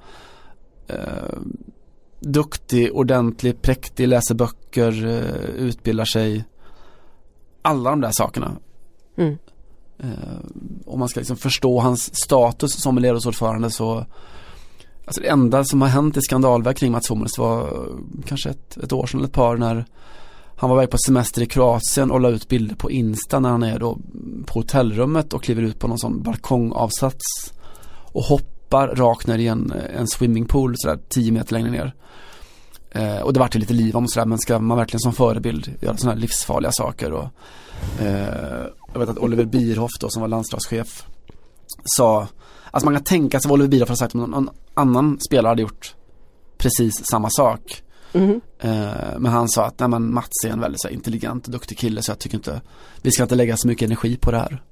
[0.86, 1.38] Eh,
[2.20, 6.44] duktig, ordentlig, präktig, läser böcker, eh, utbildar sig.
[7.62, 8.56] Alla de där sakerna.
[9.16, 9.38] Mm.
[9.98, 10.38] Eh,
[10.86, 14.06] om man ska liksom förstå hans status som elevrådsordförande så
[15.08, 17.94] Alltså det enda som har hänt i skandalverk kring Mats Hummels var eh,
[18.26, 19.84] kanske ett, ett år sedan eller ett par när
[20.56, 23.62] han var iväg på semester i Kroatien och la ut bilder på Insta när han
[23.62, 23.98] är då
[24.46, 27.52] på hotellrummet och kliver ut på någon sån balkongavsats
[28.12, 31.94] och hoppar rakt ner i en, eh, en swimmingpool sådär 10 meter längre ner.
[32.90, 35.74] Eh, och det vart ju lite liv om sådär men ska man verkligen som förebild
[35.80, 37.28] göra sådana här livsfarliga saker och
[38.00, 41.06] eh, jag vet att Oliver Bierhoff då som var landslagschef
[41.84, 42.28] sa
[42.70, 45.62] Alltså man kan tänka sig vad Oliver Bierhoff hade sagt om någon annan spelare hade
[45.62, 45.94] gjort
[46.58, 47.82] precis samma sak.
[48.12, 48.40] Mm.
[49.18, 52.02] men han sa att nej, men Mats är en väldigt så intelligent och duktig kille
[52.02, 52.60] så jag tycker inte
[53.02, 54.62] vi ska inte lägga så mycket energi på det här.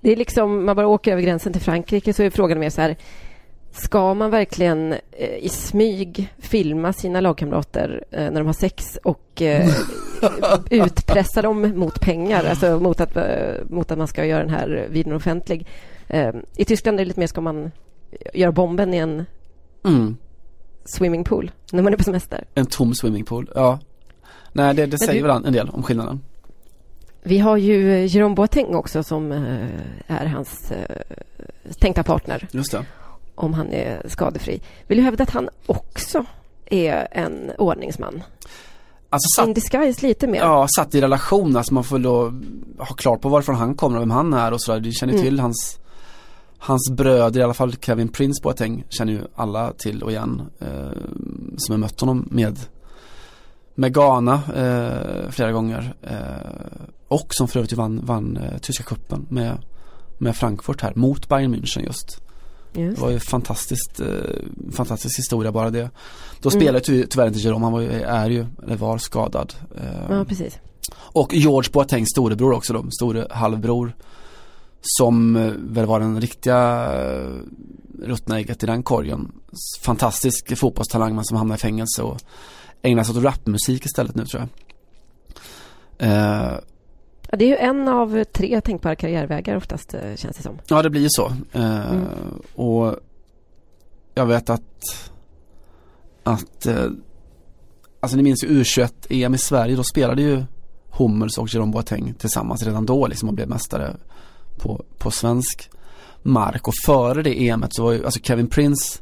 [0.00, 2.80] Det är liksom, man bara åker över gränsen till Frankrike så är frågan mer så
[2.80, 2.96] här
[3.76, 9.42] Ska man verkligen eh, i smyg filma sina lagkamrater eh, när de har sex och
[9.42, 9.68] eh,
[10.70, 13.16] utpressa dem mot pengar, alltså mot att,
[13.70, 15.66] mot att man ska göra den här videon offentlig?
[16.08, 17.70] Eh, I Tyskland är det lite mer, ska man
[18.34, 19.26] göra bomben i en
[19.84, 20.16] Mm.
[20.84, 22.44] swimmingpool när man är på semester?
[22.54, 23.78] En tom swimmingpool, ja.
[24.52, 26.20] Nej, det, det säger du- väl en del om skillnaden.
[27.22, 29.66] Vi har ju Jerome Boateng också som eh,
[30.06, 30.96] är hans eh,
[31.80, 32.84] tänkta partner Just det.
[33.34, 34.60] om han är skadefri.
[34.86, 36.24] Vill du hävda att han också
[36.66, 38.22] är en ordningsman?
[39.10, 40.38] Alltså In satt, disguise lite mer.
[40.40, 42.32] ja, satt i relation, alltså man får då
[42.78, 44.80] ha klart på varifrån han kommer och vem han är och sådär.
[44.80, 45.24] Du känner Mm.
[45.24, 45.78] till hans
[46.58, 50.42] Hans bröder, i alla fall Kevin Prince Boateng, känner ju alla till och igen.
[50.60, 50.68] Eh,
[51.56, 52.58] som har mött honom med
[53.78, 55.94] med Ghana eh, flera gånger.
[56.02, 56.76] Eh,
[57.08, 59.58] och som för övrigt vann, vann eh, tyska cupen med,
[60.18, 62.20] med Frankfurt här, mot Bayern München just.
[62.74, 62.96] Just.
[62.96, 64.06] Det var ju fantastiskt, eh,
[64.72, 65.90] fantastisk historia bara det.
[66.40, 66.60] Då Mm.
[66.60, 69.54] spelade ty, tyvärr inte Jerome, han var är ju, eller var skadad.
[69.76, 70.58] Eh, Ja, precis.
[70.96, 73.92] och George Boatengs storebror också då, store halvbror.
[74.80, 77.30] Som eh, väl var den riktiga eh,
[78.02, 79.32] ruttna ägget i den korgen.
[79.80, 82.20] Fantastisk fotbollstalang men som hamnade i fängelse och
[82.82, 84.48] ägnar sig åt rapmusik istället nu tror jag.
[86.08, 86.58] Eh,
[87.32, 90.58] det är ju en av tre tänkbara karriärvägar oftast, eh, känns det som.
[90.68, 91.32] Ja det blir ju så.
[91.52, 92.04] Eh, Mm.
[92.54, 92.96] Och
[94.14, 95.10] jag vet att
[96.22, 96.86] att eh,
[98.00, 100.42] alltså ni minns ju U21-EM i Sverige, då spelade ju
[100.90, 103.96] Hummels och Jerome Boateng tillsammans redan då liksom och blev mästare
[104.58, 105.70] på, på svensk
[106.22, 106.68] mark.
[106.68, 108.98] Och före det EMet så var ju, alltså Kevin Prince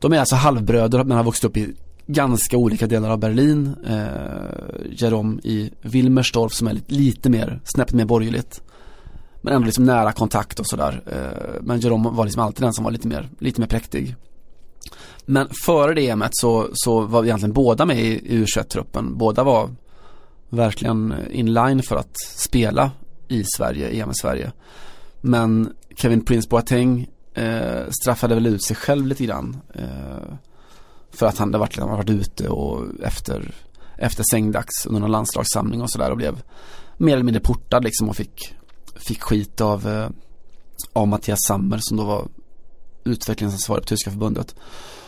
[0.00, 1.74] de är alltså halvbröder men har vuxit upp i
[2.06, 3.74] ganska olika delar av Berlin.
[3.86, 8.62] Eh, Jerome i Wilmersdorf som är lite, lite mer, snäppet mer borgerligt.
[9.40, 11.02] Men ändå liksom nära kontakt och sådär.
[11.06, 14.16] Eh, Men Jerome var liksom alltid den som var lite mer, lite mer präktig.
[15.26, 19.18] Men före det EMet så, så var egentligen båda med i U21-truppen.
[19.18, 19.70] Båda var
[20.48, 22.90] verkligen inline för att spela
[23.30, 24.52] i Sverige, EM i Sverige.
[25.20, 29.60] Men Kevin Prince Boateng eh, straffade väl ut sig själv lite grann.
[29.74, 30.34] Eh,
[31.10, 33.54] för att han hade varit, han hade varit ute och efter,
[33.96, 36.42] efter sängdags under någon landslagssamling och sådär och blev
[36.96, 38.54] mer eller mindre portad liksom och fick,
[38.94, 40.08] fick skit av, eh,
[40.92, 42.28] av Mattias Sammer som då var
[43.04, 44.54] utvecklingsansvarig på tyska förbundet.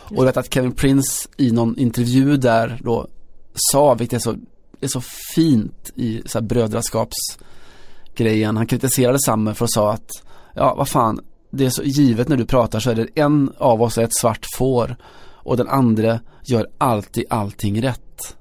[0.03, 3.07] Och jag vet att Kevin Prince i någon intervju där då
[3.71, 4.35] sa, vilket är så,
[4.81, 5.01] är så
[5.35, 6.45] fint i så här
[8.13, 8.57] brödraskapsgrejen.
[8.57, 10.09] Han kritiserade Sammer för att säga att,
[10.55, 11.19] ja vad fan,
[11.51, 14.15] det är så givet när du pratar så är det en av oss är ett
[14.15, 14.95] svart får
[15.45, 18.35] och den andra gör alltid allting rätt.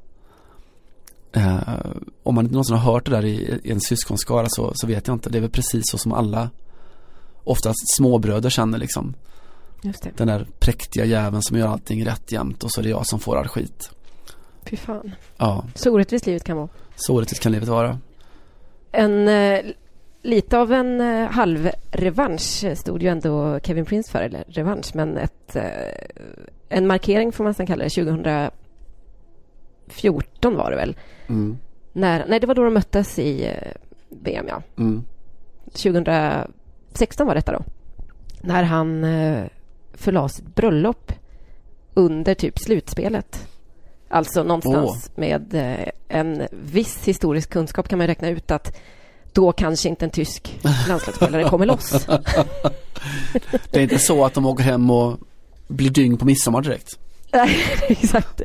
[1.35, 1.59] Eh,
[2.23, 5.07] om man inte någonsin har hört det där i, i en syskonskara så, så vet
[5.07, 5.31] jag inte.
[5.31, 6.51] Det är väl precis så som alla
[7.45, 9.15] oftast småbröder känner liksom.
[10.17, 13.19] Den där präktiga jäveln som gör allting rätt jämt och så är det jag som
[13.19, 13.91] får all skit.
[14.71, 15.13] Fy fan.
[15.37, 16.69] Ja, Så orättvist livet kan vara.
[16.97, 17.99] så orättvist kan livet vara.
[18.93, 19.61] En, eh,
[20.23, 25.57] lite av en eh, halvrevansch stod ju ändå Kevin Prince för, eller revansch, men ett,
[25.57, 25.95] eh,
[26.69, 27.91] en markering får man nästan kalla det.
[27.91, 30.97] 2014 var det väl?
[31.29, 31.59] Mm.
[31.93, 33.51] När, nej, det var då de möttes i
[34.09, 34.63] VM, ja.
[34.79, 35.05] Mm.
[35.65, 37.63] 2016 var detta då.
[38.41, 39.07] När han
[39.93, 41.13] förlade sitt bröllop
[41.95, 43.52] under typ slutspelet.
[44.13, 48.77] Alltså någonstans med eh, en viss historisk kunskap kan man räkna ut att
[49.33, 52.07] då kanske inte en tysk landslagsspelare kommer loss.
[53.71, 55.19] Det är inte så att de åker hem och
[55.69, 56.99] blir dyng på midsommar direkt.
[57.33, 57.57] Nej,
[57.89, 58.43] exakt.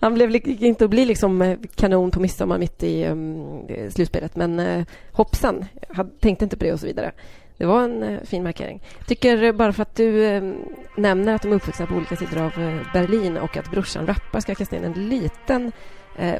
[0.00, 4.36] Han blev inte att bli liksom eh, kanon på midsommar mitt i um, slutspelet.
[4.36, 5.64] Men uh, hoppsan,
[5.96, 7.12] jag tänkte inte på det och så vidare.
[7.62, 8.82] Det var en eh, fin markering.
[9.06, 10.42] Tycker eh, bara för att du eh,
[10.96, 12.52] nämner att de är uppvuxna på olika sidor av
[12.92, 15.72] Berlin och att brorsan rappar ska jag kasta in en liten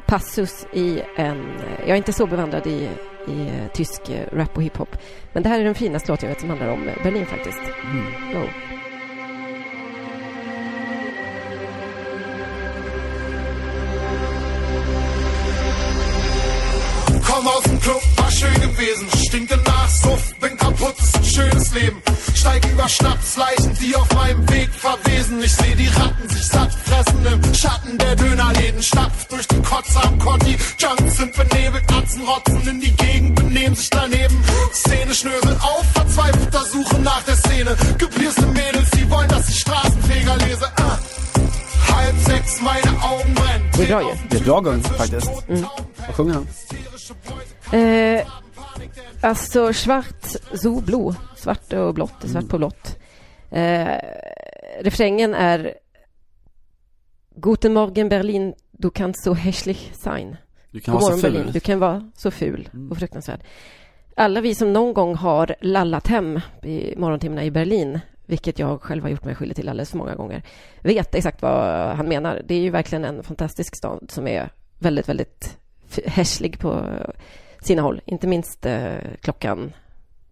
[0.06, 1.44] passus i en...
[1.80, 2.88] jag är inte så bevandrad i,
[3.28, 4.02] i tysk
[4.32, 4.96] rap och hiphop.
[5.32, 7.60] Men det här är den finaste låten jag vet som handlar om Berlin faktiskt.
[7.92, 8.42] Mm.
[8.42, 8.71] Oh.
[18.42, 19.08] Schön gewesen.
[19.26, 22.02] Stinke nach Suff, bin kaputt, ist ein schönes Leben.
[22.34, 25.42] Steig über Schnapsleichen, die auf meinem Weg verwesen.
[25.42, 28.82] Ich seh die Ratten sich satt fressen im Schatten der Dönerläden.
[28.82, 30.56] Stapf durch die Kotze am Kotti.
[30.78, 34.36] Junks sind benebelt, Atzen rotzen in die Gegend, benehmen sich daneben.
[34.72, 37.76] Szene schnösel auf, verzweifelter Suche nach der Szene.
[37.98, 40.66] Gepierste Mädels, die wollen, dass ich Straßenfeger lese.
[40.76, 40.98] Ah.
[43.76, 44.16] Det är bra ju.
[44.30, 45.30] Det är bra gung faktiskt.
[46.06, 46.46] Vad sjunger han?
[47.80, 48.26] Eh,
[49.20, 51.14] alltså svart, so blå.
[51.36, 52.98] Svart och blått, svart på blått.
[53.50, 53.86] Eh,
[54.80, 55.74] refrängen är
[57.36, 60.36] Guten Morgen Berlin, du kan så hässlich sein.
[60.70, 61.32] Du kan vara så morgon ful.
[61.32, 62.90] Berlin, du kan vara så ful Mm.
[62.90, 63.40] och fruktansvärd.
[64.16, 69.02] Alla vi som någon gång har lallat hem i morgontimmarna i Berlin, vilket jag själv
[69.02, 70.42] har gjort mig skyldig till alldeles för många gånger,
[70.80, 72.42] vet exakt vad han menar.
[72.44, 75.58] Det är ju verkligen en fantastisk stad som är väldigt, väldigt
[76.06, 76.84] hässlig på
[77.60, 78.00] sina håll.
[78.04, 79.72] Inte minst eh, klockan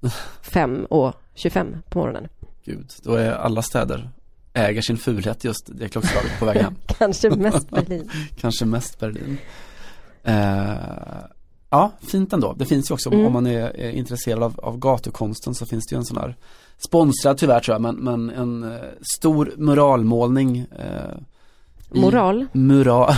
[0.42, 2.28] fem och 25 på morgonen.
[2.64, 4.10] Gud, då är alla städer
[4.52, 6.74] äger sin fulhet just det klockslaget på väg hem.
[6.86, 8.10] Kanske mest Berlin.
[8.40, 9.38] Kanske mest Berlin.
[10.24, 10.74] Eh,
[11.70, 12.52] ja, fint ändå.
[12.52, 13.26] Det finns ju också, Mm.
[13.26, 16.36] om man är, är intresserad av, av gatukonsten så finns det ju en sån här
[16.78, 18.80] sponsrad tyvärr tror jag, men, men en eh,
[19.16, 20.58] stor muralmålning.
[20.58, 21.18] Eh,
[21.92, 22.46] Moral.
[22.52, 23.14] Mural.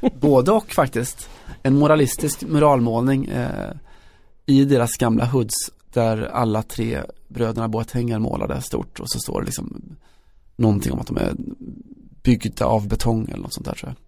[0.20, 1.28] Både och faktiskt.
[1.62, 3.70] En moralistisk muralmålning eh,
[4.46, 5.54] i deras gamla hoods
[5.92, 9.96] där alla tre bröderna Boateng målade stort och så står det liksom
[10.56, 11.32] någonting om att de är
[12.22, 14.07] byggda av betong eller något sånt där tror jag.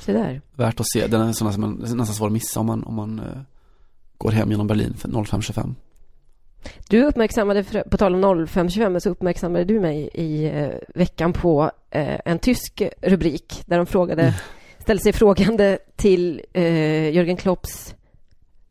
[0.00, 0.40] Se där.
[0.54, 3.40] Värt att se, den är man, nästan svår att missa om man, om man eh,
[4.18, 5.74] går hem genom Berlin för 05.25.
[6.88, 12.20] Du uppmärksammade, på tal om 0525, så uppmärksammade du mig i eh, veckan på eh,
[12.24, 14.34] en tysk rubrik där de frågade,
[14.78, 17.94] ställde sig frågande till Jürgen Klopps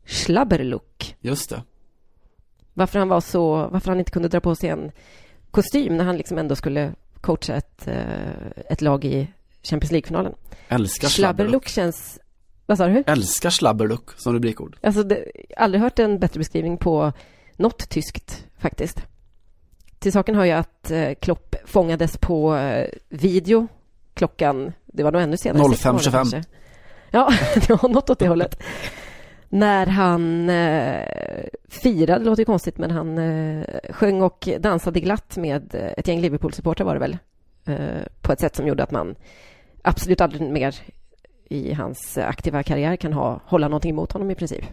[0.04, 1.16] schlabberlook.
[1.20, 1.62] Just det.
[2.74, 4.92] Varför han var så, varför han inte kunde dra på sig en
[5.50, 7.88] kostym när han liksom ändå skulle coacha ett,
[8.68, 9.28] ett lag i
[9.62, 10.34] Champions League-finalen.
[10.68, 11.08] Älskar.
[11.08, 12.18] Schlabberlook känns,
[12.66, 13.04] vad sa du?
[13.06, 14.76] Älskar schlabberlook som rubrikord.
[14.82, 15.24] Alltså, det,
[15.56, 17.12] aldrig hört en bättre beskrivning på
[17.56, 19.02] något tyskt faktiskt.
[19.98, 23.68] Till saken hör jag att eh, Klopp fångades på eh, video
[24.14, 25.70] klockan, det var nog ännu senare.
[25.70, 26.12] sex på morgonen 05.25.
[26.12, 26.44] kanske.
[27.10, 28.62] Ja, det var något åt det hållet.
[29.48, 31.02] När han eh,
[31.68, 36.08] firade, det låter ju konstigt, men han eh, sjöng och dansade glatt med eh, ett
[36.08, 37.18] gäng Liverpool-supportrar var det väl.
[37.68, 39.14] Eh, på ett sätt som gjorde att man
[39.82, 40.76] absolut aldrig mer
[41.48, 44.64] i hans aktiva karriär kan ha, hålla någonting emot honom i princip.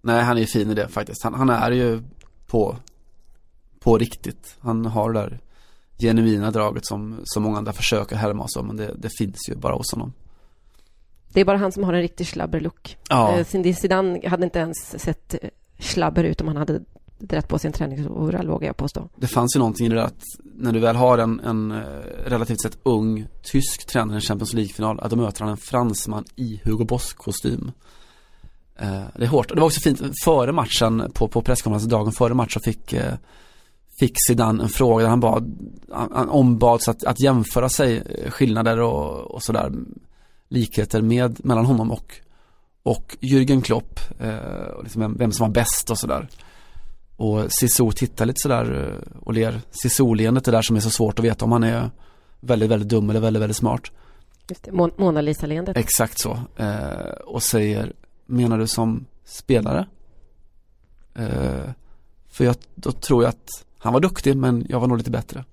[0.00, 1.22] Nej, han är ju fin i det faktiskt.
[1.22, 2.02] Han, han är ju
[2.46, 2.76] på,
[3.80, 4.56] på riktigt.
[4.60, 5.40] Han har det där
[5.98, 9.56] genuina draget som så många andra försöker härma oss om, men det, det finns ju
[9.56, 10.12] bara hos honom.
[11.28, 12.98] Det är bara han som har en riktig schlabberlook.
[13.08, 16.80] Ja, Eh, Zidane hade inte ens sett eh, schlabber ut om han hade
[17.26, 19.08] dragit på sig en träningsoverall, vågar jag påstå.
[19.16, 20.22] det fanns ju någonting i det där att
[20.54, 21.78] när du väl har en, en eh,
[22.26, 26.24] relativt sett ung tysk tränare i en Champions League-final, att då möter han en fransman
[26.36, 27.72] i Hugo Boss-kostym.
[28.78, 29.50] Eh, det är hårt.
[29.50, 33.14] Och det var också fint, före matchen, på, på presskonferensen dagen före matchen fick eh,
[33.98, 38.30] Fick Zidane en fråga där han bad, han, han ombads att, att jämföra sig, eh,
[38.30, 39.72] skillnader och, och sådär,
[40.48, 42.14] likheter med, mellan honom och,
[42.82, 46.28] och Jürgen Klopp, eh, och liksom vem, vem som var bäst och sådär.
[47.16, 49.60] Och Cissou tittar lite sådär eh, och ler.
[49.70, 51.90] Cissou-leendet är där som är så svårt att veta om han är
[52.40, 53.90] väldigt, väldigt dum eller väldigt, väldigt smart.
[54.48, 55.76] Just det, Mon- Mona Lisa-leendet.
[55.76, 56.38] Exakt så.
[56.56, 57.92] Eh, och säger,
[58.26, 59.86] menar du som spelare?
[61.14, 61.70] Eh,
[62.28, 63.48] för jag, då tror jag att
[63.78, 65.44] han var duktig men jag var nog lite bättre.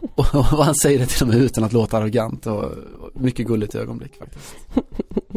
[0.14, 3.46] och, och han säger det till och med utan att låta arrogant och, och mycket
[3.46, 4.56] gulligt ögonblick faktiskt.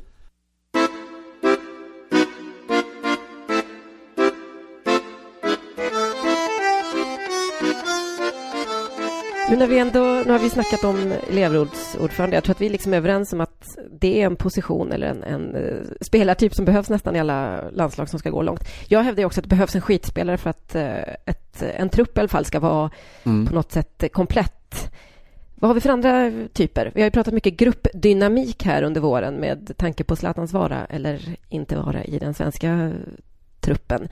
[9.49, 12.35] Nu när vi ändå, nu har vi snackat om elevrådsordförande.
[12.35, 15.23] Jag tror att vi liksom är överens om att det är en position eller en,
[15.23, 18.61] en eh, spelartyp som behövs nästan i alla landslag som ska gå långt.
[18.87, 22.19] Jag hävdar också att det behövs en skitspelare för att eh, ett, en trupp i
[22.19, 22.89] alla fall ska vara
[23.23, 23.47] Mm.
[23.47, 24.91] på något sätt eh, komplett.
[25.55, 26.91] Vad har vi för andra typer?
[26.95, 31.35] Vi har ju pratat mycket gruppdynamik här under våren med tanke på Zlatans vara eller
[31.49, 32.91] inte vara i den svenska
[33.59, 34.07] truppen.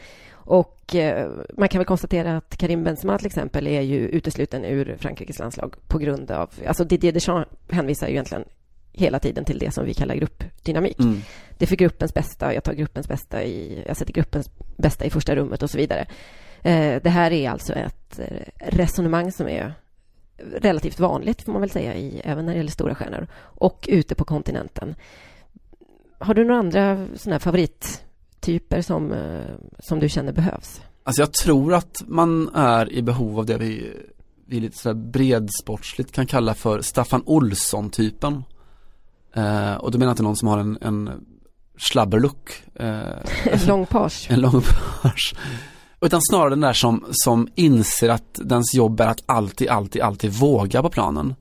[0.48, 4.98] Och eh, man kan väl konstatera att Karim Benzema till exempel är ju utesluten ur
[5.00, 8.44] Frankrikes landslag på grund av, alltså Didier Deschamps hänvisar ju egentligen
[8.92, 11.00] hela tiden till det som vi kallar gruppdynamik.
[11.00, 11.22] Mm.
[11.58, 15.10] Det är för gruppens bästa, jag tar gruppens bästa i, jag sätter gruppens bästa i
[15.10, 16.06] första rummet och så vidare.
[16.62, 19.74] Eh, det här är alltså ett eh, resonemang som är
[20.38, 24.16] relativt vanligt får man väl säga, i, även när det gäller stora stjärnor och ute
[24.16, 24.96] på kontinenten.
[26.20, 27.40] Har du några andra sådana här
[28.48, 30.82] favorittyper som, eh, som du känner behövs?
[31.04, 33.94] Alltså jag tror att man är i behov av det vi,
[34.48, 38.44] vi lite sådär bredsportsligt kan kalla för Staffan Olsson-typen.
[39.36, 41.10] Eh, och då menar jag inte någon som har en, en
[41.78, 42.64] slabberlook.
[42.76, 43.00] Eh,
[43.52, 44.28] En lång page.
[44.30, 44.62] en lång
[45.02, 45.36] page.
[46.02, 50.32] Utan snarare den där som, som inser att dens jobb är att alltid, alltid, alltid
[50.32, 51.36] våga på planen.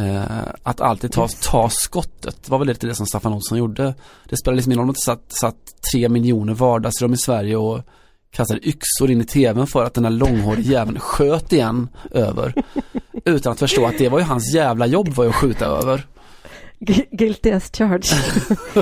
[0.00, 2.42] Eh, att alltid ta, ta skottet.
[2.44, 3.94] Det var väl lite det som Staffan Olsson gjorde.
[4.28, 5.56] Det spelar liksom ingen roll om det satt, satt
[5.92, 7.80] tre miljoner vardagsrum i Sverige och
[8.30, 12.54] kastade yxor in i tvn för att den där långhåriga jäveln sköt igen över.
[13.24, 16.06] Utan att förstå att det var ju hans jävla jobb var ju att skjuta över.
[17.10, 18.04] Guilty as charged,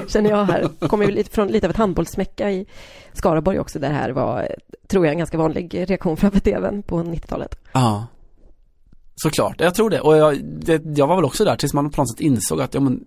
[0.09, 0.89] känner jag här.
[0.89, 2.67] Kommer ju lite från lite av ett handbollsmäcka i
[3.13, 4.49] Skaraborg också, där det här var,
[4.89, 7.59] tror jag, en ganska vanlig reaktion framför tvn på 90-talet.
[7.73, 8.07] Ja.
[9.23, 10.01] Såklart, jag tror det.
[10.01, 12.75] Och jag, det, jag var väl också där tills man på något sätt insåg att
[12.75, 13.05] ja, men,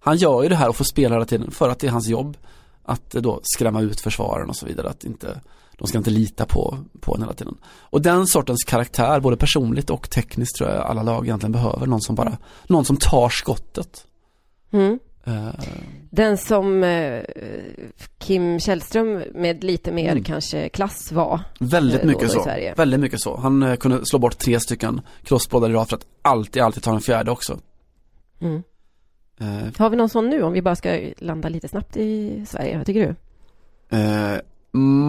[0.00, 2.08] han gör ju det här och får spela hela tiden för att det är hans
[2.08, 2.36] jobb.
[2.82, 4.88] Att eh, då skrämma ut försvaren och så vidare.
[4.88, 5.40] Att inte,
[5.78, 7.54] de ska inte lita på, på en hela tiden.
[7.64, 11.86] Och den sortens karaktär, både personligt och tekniskt tror jag alla lag egentligen behöver.
[11.86, 14.06] Någon som bara, någon som tar skottet.
[14.72, 14.98] Mm.
[15.28, 15.48] Uh,
[16.10, 17.22] Den som eh,
[18.18, 20.24] Kim Källström med lite mer Mm.
[20.24, 21.40] kanske klass var.
[21.58, 22.44] väldigt Eh, mycket så.
[22.76, 23.36] Väldigt mycket så.
[23.36, 26.90] Han eh, kunde slå bort tre stycken crossbollar i rad för att alltid, alltid ta
[26.90, 27.58] den fjärde också.
[28.40, 28.62] Mm.
[29.40, 32.76] Eh, Har vi någon sån nu om vi bara ska landa lite snabbt i Sverige?
[32.76, 33.00] Vad tycker
[33.90, 33.96] du?
[33.96, 34.38] Eh,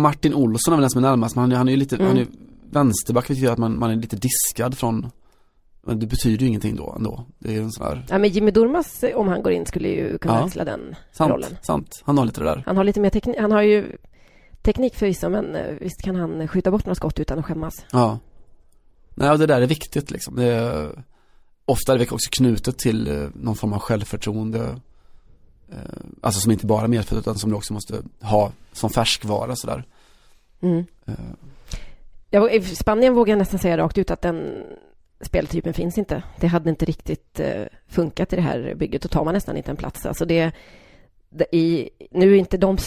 [0.02, 1.96] Martin Olsson är väl den som är närmast, men han, är- han är ju lite,
[1.96, 2.08] Mm.
[2.08, 2.28] han är
[2.72, 5.12] vänsterback, vilket gör att man, man är lite diskad från
[5.86, 7.26] men det betyder ju ingenting då ändå.
[7.40, 10.18] Det är en sån här, Ja, men Jimmy Durmaz, om han går in, skulle ju
[10.18, 10.46] kunna Ja.
[10.46, 11.58] axla den sant, rollen.
[11.62, 12.02] sant.
[12.06, 12.64] Han har lite det där.
[12.66, 13.98] Han har lite mer teknik, han har ju
[14.62, 17.86] teknik förvisso, men eh, visst kan han skjuta bort några skott utan att skämmas.
[17.92, 18.20] Ja.
[19.16, 20.36] Nej, och det där är viktigt liksom.
[20.36, 21.04] Det är,
[21.66, 24.80] ofta är det också knutet till eh, någon form av självförtroende.
[25.72, 25.78] Eh,
[26.22, 29.84] alltså som inte bara är medfött utan som du också måste ha som färskvara sådär.
[30.62, 30.86] Mm.
[32.30, 34.64] Ja, I Spanien vågar jag nästan säga rakt ut att den
[35.22, 36.24] speltypen finns inte.
[36.40, 39.02] Det hade inte riktigt eh, funkat i det här bygget.
[39.02, 40.06] Då tar man nästan inte en plats.
[40.06, 40.52] Alltså det,
[41.30, 42.78] det i, nu är inte de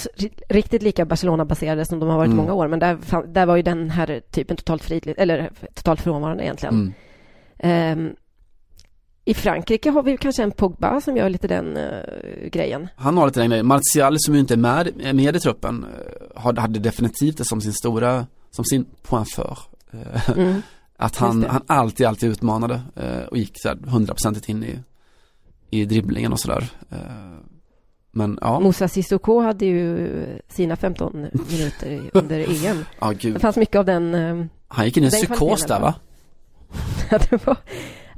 [0.49, 2.37] riktigt lika Barcelona-baserade som de har varit Mm.
[2.37, 6.45] många år, men där, där var ju den här typen totalt fridligt, eller totalt frånvarande
[6.45, 6.75] egentligen.
[6.75, 6.93] mm.
[7.59, 8.15] Ehm,
[9.25, 12.89] I Frankrike har vi kanske en Pogba som gör lite den eh, grejen.
[12.97, 13.67] Han har lite den grejen.
[13.67, 15.87] Martial som ju inte är med, med i truppen
[16.37, 19.59] eh, hade definitivt det som sin stora, som sin point för.
[20.37, 20.63] Mm.
[21.01, 21.49] Att han, det.
[21.49, 24.79] han alltid, alltid utmanade eh, och gick så här hundraprocentigt in i,
[25.71, 26.71] i dribblingen och sådär.
[26.91, 26.99] Eh,
[28.11, 32.85] men ja, Moussa Sissoko hade ju sina 15 minuter under EM.
[33.01, 33.41] Det gud.
[33.41, 35.95] fanns mycket av den eh, Han gick in i en psykos där va?
[37.11, 37.57] Det var,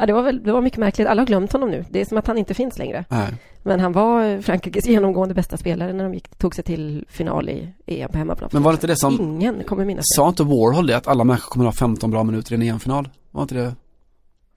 [0.00, 1.08] ja, det var väl, det var mycket märkligt.
[1.08, 1.84] Alla har glömt honom nu.
[1.90, 3.04] Det är som att han inte finns längre.
[3.08, 3.34] Nej.
[3.62, 7.48] Men han var eh, Frankrikes genomgående bästa spelare när de gick, tog sig till final
[7.48, 8.50] i EM på hemmaplan.
[8.52, 10.16] Men var det inte det som, Ingen kommer minnas det.
[10.22, 12.62] sa inte Warhol det att alla människor kommer att ha 15 bra minuter i en
[12.62, 13.08] EM-final?
[13.30, 13.74] Var inte det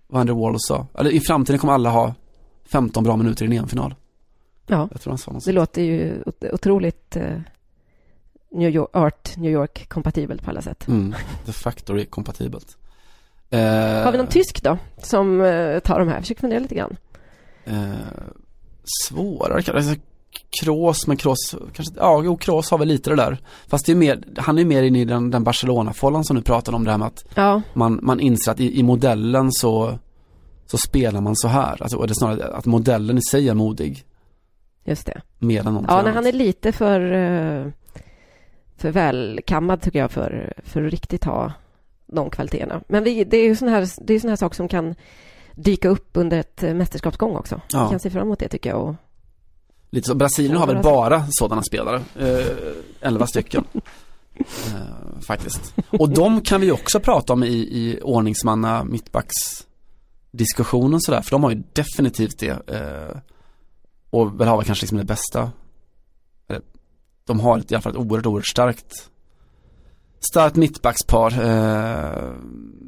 [0.08, 0.88] vad Andy Warhol sa?
[0.98, 2.14] Eller i framtiden kommer alla ha
[2.72, 3.96] 15 bra minuter i en EM-final.
[4.68, 7.24] Ja, Jag tror han sa något det låter ju ot- otroligt eh,
[8.52, 10.88] New York, Art New York kompatibelt på alla sätt.
[10.88, 11.14] Mm,
[11.46, 12.78] the factory kompatibelt.
[13.58, 16.20] Har vi någon tysk då som eh, tar de här?
[16.22, 16.98] Försök fundera lite grann.
[17.66, 17.94] Eh,
[19.08, 19.96] svårare kanske, alltså,
[20.62, 23.38] Kroos, men Kroos, kanske, ja, jo, Kroos har väl lite det där.
[23.68, 26.78] Fast det är mer, han är mer inne i den, den Barcelona-follan som du pratade
[26.78, 30.00] om, det här med att Ja, man, man inser att i, i modellen så,
[30.66, 31.82] så spelar man så här.
[31.82, 34.04] Alltså, och det är snarare att modellen i sig är modig,
[34.86, 35.22] just det.
[35.40, 37.68] mer än någonting Ja, när han är lite för, eh,
[38.78, 41.54] för välkammad tycker jag för, för att riktigt ha
[42.16, 42.82] de kvaliteterna.
[42.88, 44.96] Men vi, det är ju sån här, det är sån här sak som kan
[45.56, 47.62] dyka upp under ett eh, mästerskapsgång också.
[47.70, 47.84] Ja.
[47.84, 48.82] Vi kan se fram emot det tycker jag.
[48.82, 48.96] Och,
[49.90, 52.48] Lite så, Brasilien har väl bara sådana spelare, eh,
[53.02, 53.64] 11 stycken.
[54.36, 55.76] Eh, faktiskt.
[55.90, 59.34] Och de kan vi också prata om i, i ordningsmanna mittbacks
[60.32, 62.70] diskussionen sådär, för de har ju definitivt det.
[62.70, 63.18] Eh,
[64.10, 65.52] och väl har väl kanske liksom det bästa.
[67.26, 69.10] De har i alla fall ett oerhört, oerhört starkt
[70.32, 71.32] starkt mittbackspar.
[71.32, 72.32] Eh,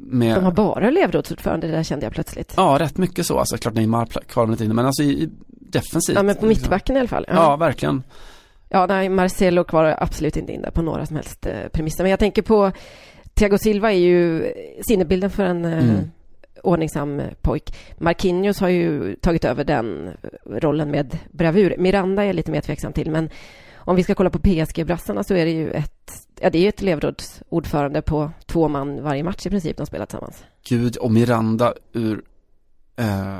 [0.08, 2.54] med, de har bara elevrådsordförande, det där kände jag plötsligt.
[2.56, 3.38] Ja, rätt mycket så.
[3.38, 6.16] Alltså klart Neymar kvalar lite in, men alltså i, i defensivt.
[6.16, 7.26] Ja, men på mittbacken i alla fall.
[7.28, 8.02] Ja, verkligen.
[8.68, 12.04] Ja, nej, Marcelo kvar absolut inte in där på några som helst eh, premisser.
[12.04, 12.72] Men jag tänker på
[13.34, 14.52] Thiago Silva är ju
[14.88, 16.10] sinnebilden för en eh, Mm.
[16.62, 17.74] ordningsam eh, pojk.
[17.98, 20.10] Marquinhos har ju tagit över den
[20.50, 21.74] rollen med bravur.
[21.78, 23.30] Miranda är jag lite mer tveksam till, men
[23.76, 26.68] om vi ska kolla på PSG-brassarna så är det ju ett, ja, det är ju
[26.68, 30.44] ett elevrådsordförande på två man varje match i princip de spelar tillsammans.
[30.68, 32.22] Gud och Miranda ur
[32.96, 33.38] eh,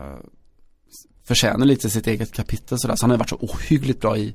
[1.24, 2.96] förtjänar lite sitt eget kapitel sådär.
[2.96, 4.34] Så han har varit så ohyggligt bra i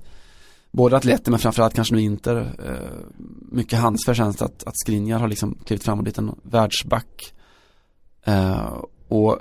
[0.71, 2.37] både Atleti men framförallt kanske nu Inter.
[2.65, 3.15] Eh,
[3.51, 7.33] mycket hans förtjänst att, att Skriniar har liksom klivit fram och blivit en världsback.
[8.23, 9.39] Eh, och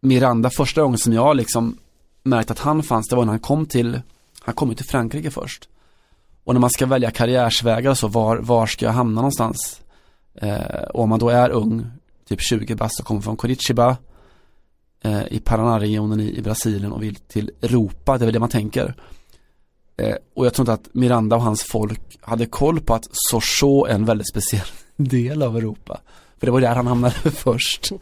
[0.00, 1.78] Miranda första gången som jag liksom
[2.22, 4.00] märkte att han fanns, det var när han kom till,
[4.40, 5.68] han kom ju till Frankrike först.
[6.44, 9.82] Och när man ska välja karriärsvägar och så, var, var ska jag hamna någonstans?
[10.34, 11.86] Eh, och om man då är ung,
[12.28, 13.96] typ 20 bast och kommer från Curitiba
[15.04, 18.48] eh, i Paraná-regionen i, i Brasilien och vill till Europa, det är väl det man
[18.48, 18.94] tänker.
[19.96, 23.90] Eh, och jag tror inte att Miranda och hans folk hade koll på att Sochaux
[23.90, 24.66] är en väldigt speciell
[24.96, 26.00] del av Europa.
[26.38, 27.92] För det var där han hamnade först.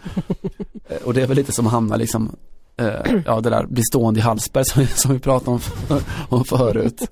[0.88, 2.36] Eh, och det är väl lite som att hamna liksom,
[2.76, 6.45] eh, ja det där bli stående i Hallsberg som, som vi pratade om, för, om
[6.45, 7.11] förut.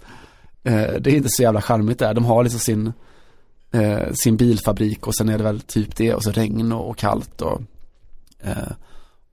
[0.62, 2.14] Eh, det är inte så jävla charmigt där.
[2.14, 2.92] De har liksom sin,
[3.72, 6.96] eh, sin bilfabrik och sen är det väl typ det och så regn och, och
[6.96, 7.60] kallt och
[8.40, 8.72] eh,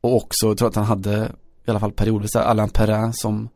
[0.01, 1.32] och också, jag tror att han hade
[1.65, 3.49] i alla fall periodvis Alain Perrin som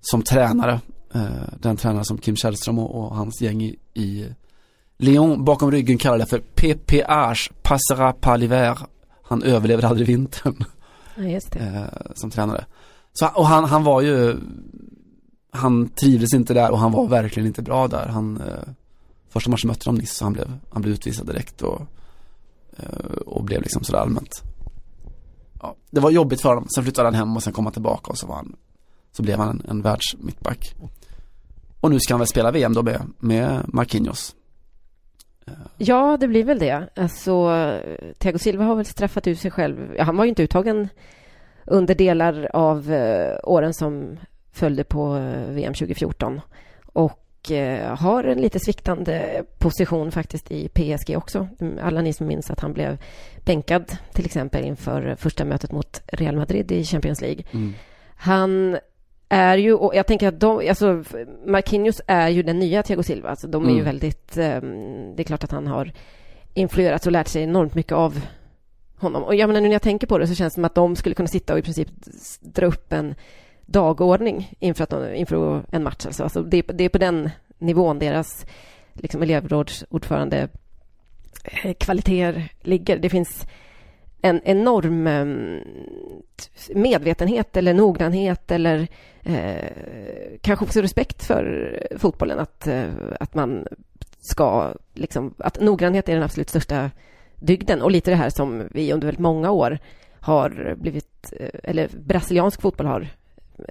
[0.00, 0.80] som tränare.
[1.14, 4.26] Eh, den tränare som Kim Källström och, och hans gäng i, i
[4.98, 8.78] Lyon bakom ryggen kallar det för PPH, Passera par l'hiver.
[9.22, 10.64] Han överlever aldrig vintern.
[11.16, 11.58] Ja, just det.
[11.58, 12.64] Eh, som tränare.
[13.12, 14.36] Så, och han, han var ju,
[15.56, 18.06] han trivdes inte där och han var verkligen inte bra där.
[18.06, 18.72] Han, eh,
[19.28, 21.82] första matchen mötte de Nice och han blev, han blev utvisad direkt och,
[22.76, 24.42] eh, och blev liksom sådär allmänt.
[25.62, 26.68] Ja, det var jobbigt för honom.
[26.74, 28.56] Sen flyttade han hem och sen kom han tillbaka och så var han,
[29.12, 30.74] så blev han en, en världsmittback.
[31.80, 34.34] Och nu ska han väl spela VM då med, med Marquinhos.
[35.46, 35.52] Eh.
[35.76, 36.88] Ja, det blir väl det.
[36.96, 37.48] Alltså,
[38.18, 39.94] Thiago Silva har väl straffat ut sig själv.
[39.96, 40.88] Ja, han var ju inte uttagen
[41.66, 44.16] under delar av eh, åren som
[44.56, 46.40] följde på eh, VM 2014
[46.86, 51.48] och eh, har en lite sviktande position faktiskt i PSG också.
[51.82, 52.98] Alla ni som minns att han blev
[53.44, 57.42] bänkad till exempel inför första mötet mot Real Madrid i Champions League.
[57.52, 57.74] Mm.
[58.16, 58.78] Han
[59.28, 61.04] är ju, och jag tänker att de, alltså
[61.46, 63.28] Marquinhos är ju den nya Thiago Silva.
[63.28, 63.84] Alltså de är ju Mm.
[63.84, 64.60] väldigt, eh,
[65.16, 65.92] det är klart att han har
[66.54, 68.20] influerats och lärt sig enormt mycket av
[68.98, 69.22] honom.
[69.22, 70.96] Och jag menar, nu när jag tänker på det så känns det som att de
[70.96, 71.88] skulle kunna sitta och i princip
[72.40, 73.14] dra upp en
[73.66, 76.06] dagordning inför, att inför en match.
[76.06, 78.46] Alltså, alltså det, är- det är på den nivån deras
[78.94, 80.48] liksom, elevrådsordförande
[81.44, 82.98] eh, kvaliteter ligger.
[82.98, 83.46] Det finns
[84.22, 85.60] en enorm ehm,
[86.74, 88.88] medvetenhet eller noggrannhet eller
[89.22, 89.64] eh,
[90.40, 92.38] kanske också respekt för fotbollen.
[92.38, 92.88] Att, eh,
[93.20, 93.66] att man
[94.20, 96.90] ska, liksom, att noggrannhet är den absolut största
[97.36, 99.78] dygden och lite det här som vi under väldigt många år
[100.20, 103.08] har blivit, eh, eller brasiliansk fotboll har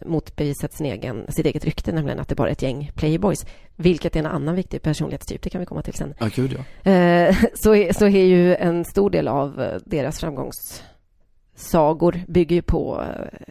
[0.05, 4.15] motbevisat sin egen, sitt eget rykte, nämligen att det bara är ett gäng playboys, vilket
[4.15, 6.13] är en annan viktig personlighetstyp, det kan vi komma till sen.
[6.19, 6.91] Ja, gud ja.
[6.91, 12.61] Eh, så, är, så är ju en stor del av eh, deras framgångssagor bygger ju
[12.61, 13.03] på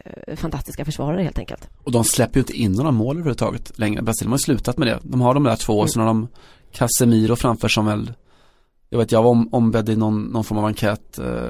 [0.05, 1.69] eh, fantastiska försvarare helt enkelt.
[1.83, 4.01] Och de släpper ju inte in några mål överhuvudtaget längre.
[4.01, 4.99] Brasilien har ju slutat med det.
[5.03, 6.27] De har de där två och sen har de
[6.71, 8.13] Casemiro framför som väl
[8.89, 11.49] Jag vet jag var om, ombedd i någon, någon form av enkät eh,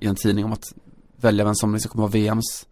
[0.00, 0.64] i en tidning om att
[1.16, 2.66] välja vem som liksom kommer vara VMs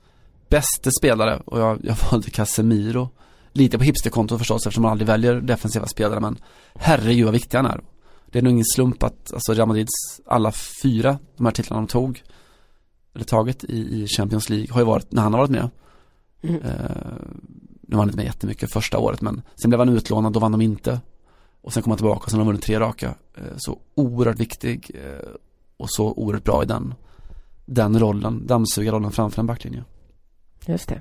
[0.50, 3.10] bästa spelare och jag, jag valde Casemiro
[3.52, 6.38] Lite på hipsterkonto förstås eftersom man aldrig väljer defensiva spelare men
[6.74, 7.80] herregud vad viktig han är.
[8.26, 11.86] Det är nog ingen slump att alltså Real Madrids alla fyra, de här titlarna de
[11.86, 12.22] tog
[13.14, 15.70] eller tagit i, i Champions League har ju varit när han har varit med.
[16.42, 16.62] Mm.
[16.62, 16.70] Eh,
[17.80, 20.52] nu var han inte med jättemycket första året men sen blev han utlånad, då vann
[20.52, 21.00] de inte.
[21.60, 23.14] Och sen kom han tillbaka och sen har de vunnit tre raka.
[23.34, 25.28] Eh, så oerhört viktig eh,
[25.76, 26.94] och så oerhört bra i den,
[27.66, 29.84] den rollen, dammsugarrollen framför en backlinje.
[30.66, 31.00] Just det.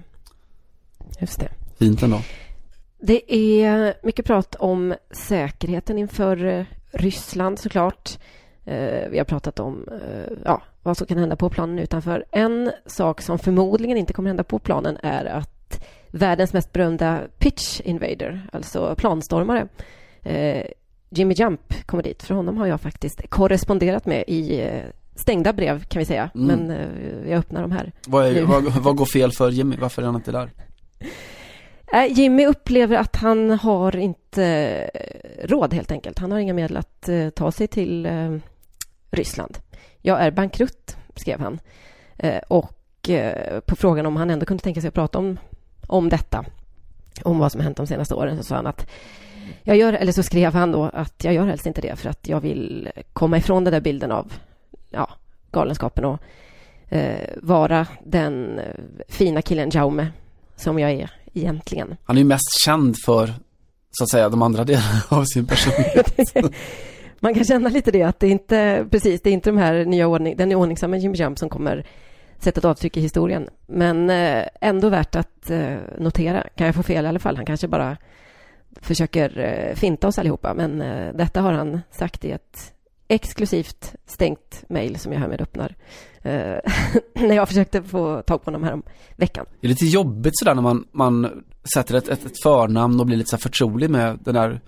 [1.20, 1.50] Just det.
[1.80, 2.22] Fint ändå.
[3.02, 8.20] Det är mycket prat om säkerheten inför eh, Ryssland såklart.
[8.66, 12.26] Eh, Vi har pratat om eh, ja, vad som kan hända på planen utanför.
[12.32, 17.82] En sak som förmodligen inte kommer hända på planen är att världens mest berömda pitch
[17.82, 19.68] invader, alltså planstormare,
[21.10, 22.24] Jimmy Jump kommer dit.
[22.24, 24.72] För honom har jag faktiskt korresponderat med i
[25.20, 26.30] stängda brev kan vi säga.
[26.36, 26.48] Mm.
[26.48, 27.92] Men eh, jag öppnar dem här.
[28.08, 29.78] Vad, är, vad, vad går fel för Jimmy?
[29.78, 30.50] Varför är han inte där?
[31.94, 34.46] Eh, Jimmy upplever att han har inte
[34.94, 36.20] eh, råd helt enkelt.
[36.20, 38.36] Han har inga medel att eh, ta sig till eh,
[39.12, 39.58] Ryssland.
[40.02, 41.60] Jag är bankrutt, skrev han.
[42.18, 45.40] Eh, och eh, på frågan om han ändå kunde tänka sig att prata om,
[45.88, 46.46] om detta,
[47.24, 48.90] om vad som hänt de senaste åren, så sa han att
[49.64, 52.28] jag gör, eller så skrev han då att jag gör helst inte det för att
[52.28, 54.34] jag vill komma ifrån den där bilden av
[54.90, 55.10] ja,
[55.52, 56.20] galenskapen och
[56.90, 58.66] eh, vara den eh,
[59.08, 60.08] fina killen Jaume
[60.56, 61.96] som jag är egentligen.
[62.04, 63.34] Han är ju mest känd för,
[63.92, 66.36] så att säga, de andra delarna av sin personlighet.
[67.20, 70.08] Man kan känna lite det att det inte precis, det är inte de här nya
[70.08, 71.86] ordning, den ordningsamma Jimmy Jump som kommer
[72.40, 73.50] sätta ett avtryck i historien.
[73.68, 76.44] Men eh, ändå värt att eh, notera.
[76.56, 77.36] Kan jag få fel i alla fall?
[77.36, 77.98] Han kanske bara
[78.82, 80.54] försöker eh, finta oss allihopa.
[80.54, 82.74] Men eh, detta har han sagt i ett
[83.10, 85.76] exklusivt stängt mejl som jag härmed öppnar.
[86.22, 86.58] Eh,
[87.14, 88.84] när jag försökte få tag på honom här om
[89.16, 89.46] veckan.
[89.62, 91.44] Det är lite jobbigt sådär när man, man
[91.74, 94.62] sätter ett, ett, ett förnamn och blir lite så här förtrolig med den där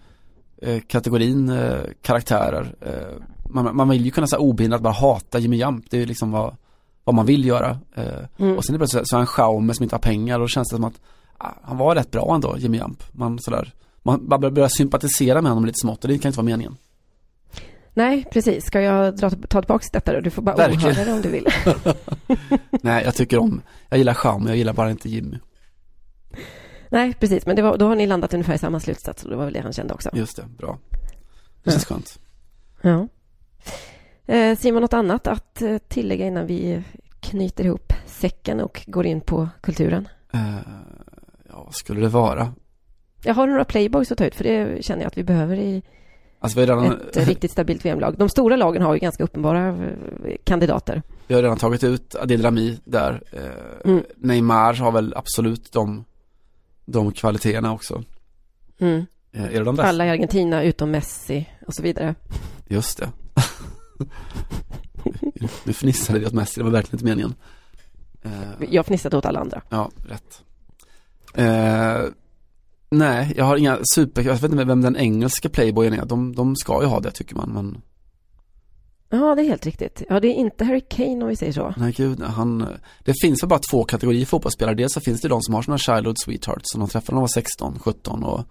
[0.61, 2.75] eh, kategorin eh, karaktärer.
[2.81, 5.85] Eh, man, man vill ju kunna säga obehindrat bara hata Jimmy Jump.
[5.89, 6.55] Det är ju liksom vad,
[7.03, 7.79] vad man vill göra.
[7.95, 8.03] Eh,
[8.37, 8.57] Mm.
[8.57, 10.47] Och sen är det plötsligt så är han Schaume som inte har pengar och då
[10.47, 11.01] känns det som att
[11.61, 13.03] han var rätt bra ändå, Jimmy Jump.
[13.11, 13.73] Man sådär,
[14.03, 16.77] man, man börjar sympatisera med honom lite smått och det kan inte vara meningen.
[17.93, 18.65] Nej, precis.
[18.65, 20.19] Ska jag dra, ta tillbaka detta då?
[20.19, 20.91] Du får bara Verkligen.
[20.91, 21.47] åhöra det om du vill.
[22.81, 25.37] Nej, jag tycker om, jag gillar Cham, jag gillar bara inte Jimmy.
[26.89, 27.45] Nej, precis.
[27.45, 29.61] Men var, då har ni landat ungefär i samma slutsats och det var väl det
[29.61, 30.09] han kände också.
[30.13, 30.79] Just det, bra.
[31.63, 32.19] Det känns skönt.
[32.81, 33.07] Ja.
[34.25, 36.83] Eh, Simon, något annat att eh, tillägga innan vi
[37.19, 40.07] knyter ihop säcken och går in på kulturen?
[40.33, 40.39] Eh,
[41.49, 42.53] ja, vad skulle det vara?
[43.23, 45.83] Jag har några playboys att ta ut, för det känner jag att vi behöver i
[46.43, 48.17] Alltså vi redan, ett riktigt stabilt VM-lag.
[48.17, 51.01] De stora lagen har ju ganska uppenbara eh, kandidater.
[51.27, 53.21] vi har redan tagit ut Adil Rami där.
[53.31, 54.03] Eh, Mm.
[54.17, 56.05] Neymar har väl absolut de,
[56.85, 58.03] de kvaliteterna också.
[58.79, 59.05] Mm.
[59.31, 59.89] Eh, är det de bästa?
[59.89, 62.15] Alla i Argentina utom Messi och så vidare.
[62.67, 63.09] Just det.
[65.63, 67.35] nu fnissade vi åt Messi, det var verkligen inte meningen.
[68.69, 69.61] Jag fnissade åt alla andra.
[69.69, 70.43] Ja, rätt.
[71.33, 72.01] Eh,
[72.91, 76.05] nej, jag har inga super, jag vet inte vem den engelska playboyen är.
[76.05, 77.81] De, de ska ju ha det tycker man, men
[79.13, 80.03] Ja, det är helt riktigt.
[80.09, 81.73] Ja, det är inte Harry Kane om vi säger så.
[81.77, 82.67] nej gud, han,
[82.99, 84.75] det finns väl bara två kategorier fotbollsspelare.
[84.75, 87.21] Dels så finns det de som har sådana childhood sweethearts som de träffade när de
[87.21, 88.43] var 16, 17 och,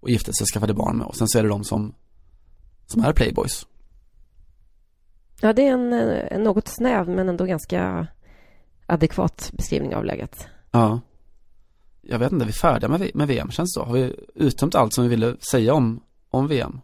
[0.00, 1.06] och gifte sig och skaffade barn med.
[1.06, 1.94] Och sen så är det de som,
[2.86, 3.66] som är playboys.
[5.40, 8.06] Ja, det är en, en något snäv men ändå ganska
[8.86, 10.48] adekvat beskrivning av läget.
[10.70, 11.00] Ja.
[12.08, 13.84] Jag vet inte, är vi färdiga med, med VM känns det så?
[13.84, 16.00] Har vi uttömt allt som vi ville säga om,
[16.30, 16.80] om VM?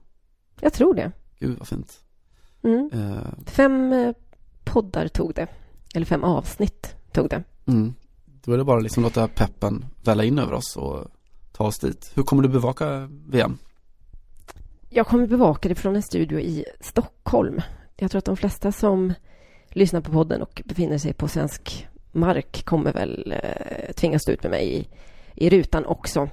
[0.60, 1.12] Jag tror det.
[1.38, 2.00] Gud vad fint.
[2.62, 2.90] Mm.
[2.92, 4.14] Eh, Fem eh,
[4.64, 5.46] poddar tog det.
[5.94, 7.42] Eller fem avsnitt tog det.
[7.66, 7.94] Mm.
[8.44, 11.04] Då är det bara liksom låta peppen välla in över oss och
[11.52, 12.12] ta oss dit.
[12.14, 13.58] Hur kommer du bevaka VM?
[14.88, 17.60] Jag kommer bevaka det från en studio i Stockholm.
[17.96, 19.12] Jag tror att de flesta som
[19.68, 24.42] lyssnar på podden och befinner sig på svensk mark kommer väl eh, tvingas stå ut
[24.42, 24.88] med mig i,
[25.34, 26.28] i rutan också.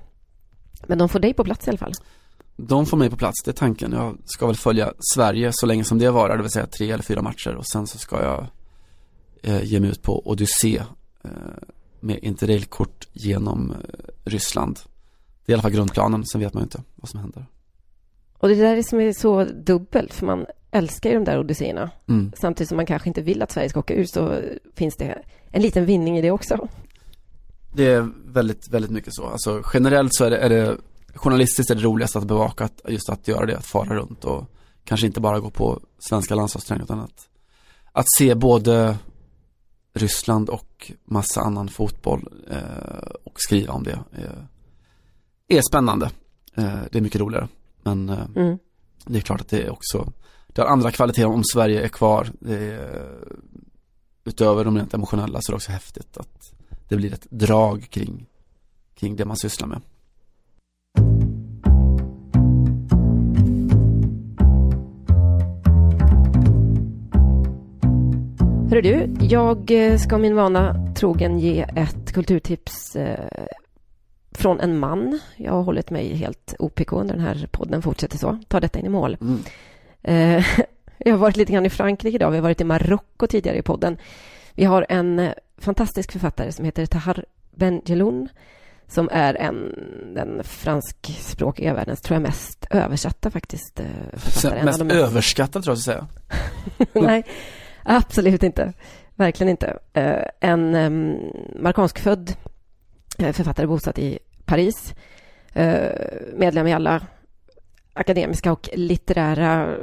[0.88, 1.94] Men de får dig på plats i alla fall.
[2.58, 3.92] De får mig på plats, det är tanken.
[3.92, 7.04] Jag ska väl följa Sverige så länge som det varar, det vill säga tre eller
[7.04, 8.48] fyra matcher och sen så ska jag
[9.44, 10.82] eh, ge mig ut på Odyssé
[11.24, 11.32] eh,
[12.00, 13.78] med interrailkort genom eh,
[14.26, 14.80] Ryssland.
[15.46, 17.46] Det är i alla fall grundplanen, sen vet man ju inte vad som händer.
[18.38, 21.92] Och det där är som är så dubbelt, för man älskar ju de där odysséerna.
[22.08, 22.32] Mm.
[22.36, 24.42] Samtidigt som man kanske inte vill att Sverige ska åka ur så
[24.76, 26.68] finns det en liten vinning i det också.
[27.74, 29.26] Det är väldigt, väldigt mycket så.
[29.26, 30.78] Alltså generellt så är det, är det
[31.16, 34.46] journalistiskt är det roligast att bevaka att, just att göra det, att fara runt och
[34.84, 37.28] kanske inte bara gå på svenska landslagsträningar utan att,
[37.92, 38.98] att se både
[39.94, 44.44] Ryssland och massa annan fotboll eh, och skriva om det eh,
[45.58, 46.06] är spännande.
[46.56, 47.48] Eh, det är mycket roligare.
[47.84, 48.58] Men eh, Mm.
[49.06, 50.12] det är klart att det är också,
[50.48, 52.30] det har andra kvaliteter om Sverige är kvar.
[52.40, 53.18] Det är,
[54.30, 56.54] utöver de rent emotionella så är det också häftigt att
[56.88, 58.26] det blir ett drag kring,
[58.96, 59.82] kring det man sysslar med.
[68.70, 73.48] Hörru du, jag eh, ska min vana trogen ge ett kulturtips eh,
[74.32, 75.20] från en man.
[75.38, 78.38] Jag har hållit mig helt OPK under den här podden, fortsätter så.
[78.48, 79.18] Ta detta in i mål.
[79.22, 80.44] Mm.
[81.06, 83.62] Jag har varit lite grann i Frankrike idag, vi har varit i Marocko tidigare i
[83.62, 83.98] podden.
[84.54, 87.26] Vi har en eh, fantastisk författare som heter Tahar
[87.56, 88.30] Benjeloun
[88.88, 89.74] som är en,
[90.16, 93.80] den franskspråkiga världens, tror jag, mest översatta faktiskt.
[93.80, 94.64] eh, författare.
[94.64, 96.08] Mest de överskattad tror jag att säga.
[97.08, 97.24] Nej,
[97.84, 98.74] absolut inte.
[99.16, 99.80] Verkligen inte.
[99.94, 101.18] Eh, en um,
[101.56, 102.34] marokkanskfödd
[103.18, 104.94] författare bosatt i Paris.
[106.34, 107.02] Medlem i alla
[107.94, 109.78] akademiska och litterära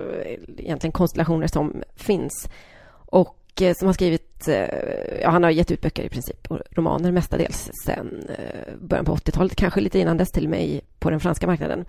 [0.58, 2.48] egentligen konstellationer som finns.
[2.90, 6.60] Och eh, som har skrivit, eh, ja, han har gett ut böcker i princip, och
[6.70, 11.10] romaner mestadels sen eh, början på 80-talet, kanske lite innan dess till och med på
[11.10, 11.84] den franska marknaden.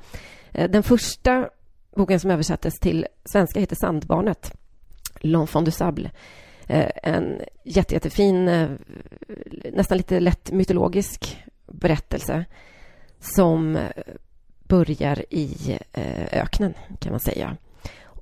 [0.51, 1.49] Den första
[1.95, 4.53] boken som översattes till svenska heter Sandbarnet,
[5.19, 6.11] L'Enfant du Sable.
[6.67, 8.45] En jätte, jättefin,
[9.73, 11.37] nästan lite lätt mytologisk
[11.67, 12.45] berättelse
[13.19, 13.77] som
[14.67, 17.57] börjar i eh, öknen, kan man säga.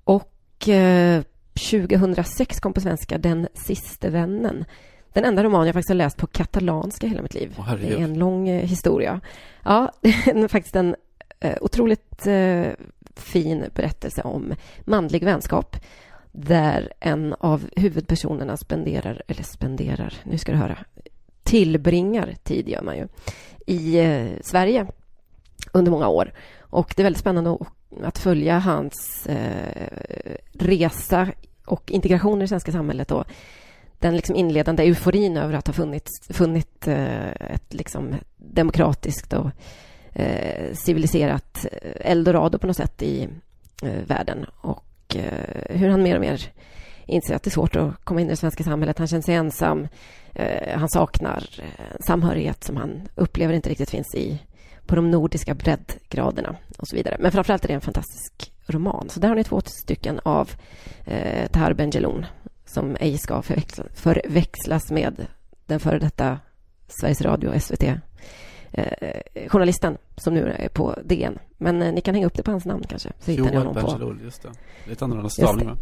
[0.04, 1.24] Och eh,
[1.72, 4.66] 2006 kom på svenska Den siste vännen.
[5.14, 7.56] Den enda roman jag faktiskt har läst på katalanska hela mitt liv.
[7.60, 9.22] Åh, det är en lång eh, historia.
[9.64, 10.96] Ja, det är faktiskt en
[11.40, 12.68] eh, otroligt eh,
[13.16, 14.54] fin berättelse om
[14.86, 15.78] manlig vänskap
[16.32, 20.78] där en av huvudpersonerna spenderar, eller spenderar, nu ska du höra,
[21.44, 23.08] tillbringar tid gör man ju,
[23.66, 24.88] i eh, Sverige
[25.76, 26.32] under många år.
[26.60, 27.58] Och det är väldigt spännande
[28.04, 29.88] att, följa hans eh,
[30.54, 31.28] resa
[31.66, 33.24] och integration i det svenska samhället och
[34.00, 39.50] den liksom inledande euforin över att ha funnits, funnit eh, ett liksom demokratiskt och
[40.14, 41.66] eh, civiliserat
[42.00, 43.30] eldorado på något sätt i
[43.84, 44.46] eh, världen.
[44.58, 46.42] Och eh, hur han mer och mer
[47.06, 48.98] inser att det är svårt att komma in i det svenska samhället.
[48.98, 49.88] Han känner sig ensam.
[50.34, 54.40] Eh, han saknar eh, samhörighet som han upplever inte riktigt finns i
[54.86, 57.18] på de nordiska breddgraderna och så vidare.
[57.20, 59.10] Men framförallt är det en fantastisk roman.
[59.10, 60.52] Så där har ni två stycken av
[61.06, 62.26] eh, Tahar Benjeloun
[62.66, 65.28] som ej ska förväxlas, förväxlas med
[65.66, 66.40] den före detta
[66.88, 67.84] Sveriges Radio, SVT
[68.72, 71.40] eh, journalisten som nu är på DN.
[71.58, 73.12] Men eh, ni kan hänga upp det på hans namn kanske.
[73.20, 74.16] Så hittar ni honom på...
[74.24, 74.52] just det.
[74.90, 75.78] Lite annorlunda stavning va?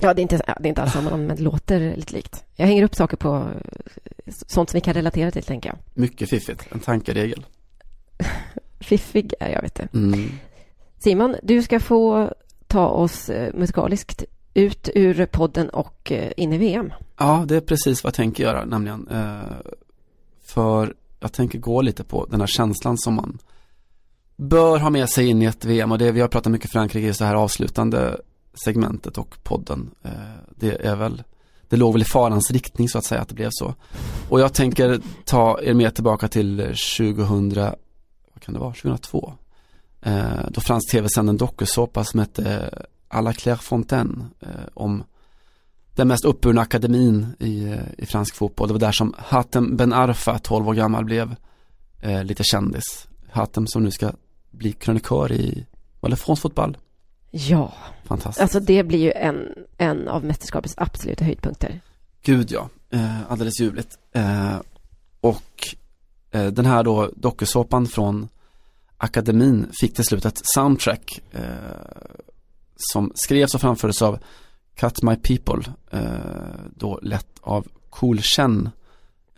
[0.00, 2.44] Ja, det är inte, det är inte alls samma namn, men det låter lite likt.
[2.56, 5.78] Jag hänger upp saker på eh, sånt som vi kan relatera till, tänker jag.
[5.94, 6.66] Mycket fiffigt.
[6.72, 7.44] En tankeregel.
[8.80, 9.98] Fiffig är jag, vet du.
[9.98, 10.30] Mm.
[10.98, 12.32] Simon, du ska få
[12.66, 14.24] ta oss eh, musikaliskt
[14.54, 16.92] ut ur podden och eh, in i VM.
[17.18, 19.08] Ja, det är precis vad jag tänker göra, nämligen.
[20.44, 23.38] För jag tänker gå lite på den här känslan som man
[24.36, 27.06] bör ha med sig in i ett VM och det vi har pratat mycket Frankrike
[27.06, 28.16] just det här avslutande
[28.54, 29.90] segmentet och podden.
[30.02, 30.10] Eh,
[30.56, 31.22] det är väl,
[31.68, 33.74] det låg väl i farans riktning så att säga att det blev så.
[34.28, 36.58] Och jag tänker ta er med tillbaka till
[36.98, 37.74] 2000, vad
[38.44, 39.34] kan det vara, 2002.
[40.00, 42.70] Eh, då fransk tv sände en dokusåpa som hette
[43.08, 44.24] A la Claire Fontaine
[44.74, 45.04] om
[45.94, 48.68] den mest uppburna akademin i, i fransk fotboll.
[48.68, 51.36] Det var där som Hatem Ben Arfa, 12 år gammal, blev
[52.00, 53.08] eh, lite kändis.
[53.30, 54.12] Hatem som nu ska
[54.50, 55.66] bli krönikör i,
[56.00, 56.76] var det France Fotboll?
[57.30, 57.72] Ja.
[58.04, 58.42] Fantastiskt.
[58.42, 59.48] Alltså det blir ju en,
[59.78, 61.80] en av mästerskapets absoluta höjdpunkter.
[62.22, 63.98] Gud ja, eh, alldeles ljuvligt.
[64.12, 64.56] Eh,
[65.20, 65.74] och
[66.30, 68.28] eh, den här då dokusåpan från
[69.04, 71.42] akademin fick till slut ett soundtrack eh,
[72.76, 74.18] som skrevs och framfördes av
[74.76, 76.00] Cut My People, eh,
[76.76, 78.70] då lett av Cool Chen,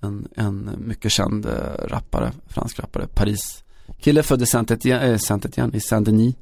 [0.02, 1.52] en, en mycket känd eh,
[1.88, 3.64] rappare, fransk rappare, Paris.
[4.00, 6.34] Kille född i eh, Saint-Étienne, i Saint-Denis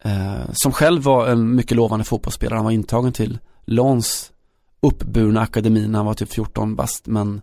[0.00, 2.56] Eh, som själv var en mycket lovande fotbollsspelare.
[2.56, 4.32] Han var intagen till Lons
[4.80, 7.06] uppburna akademi när han var typ 14 bast.
[7.06, 7.40] Men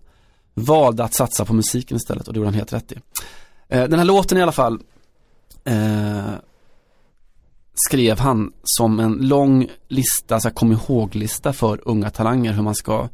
[0.53, 2.95] valde att satsa på musiken istället och det gjorde han helt rätt i.
[3.68, 4.80] Eh, den här låten i alla fall
[5.66, 6.34] eh,
[7.88, 12.76] skrev han som en lång lista, så här, kom ihåg-lista för unga talanger hur man
[12.76, 13.10] ska,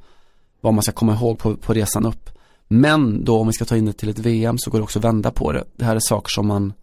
[0.62, 2.30] vad man ska komma ihåg på, på resan upp.
[2.68, 5.00] Men då om vi ska ta in det till ett VM så går det också
[5.00, 5.64] att vända på det.
[5.76, 6.74] Det här är saker som man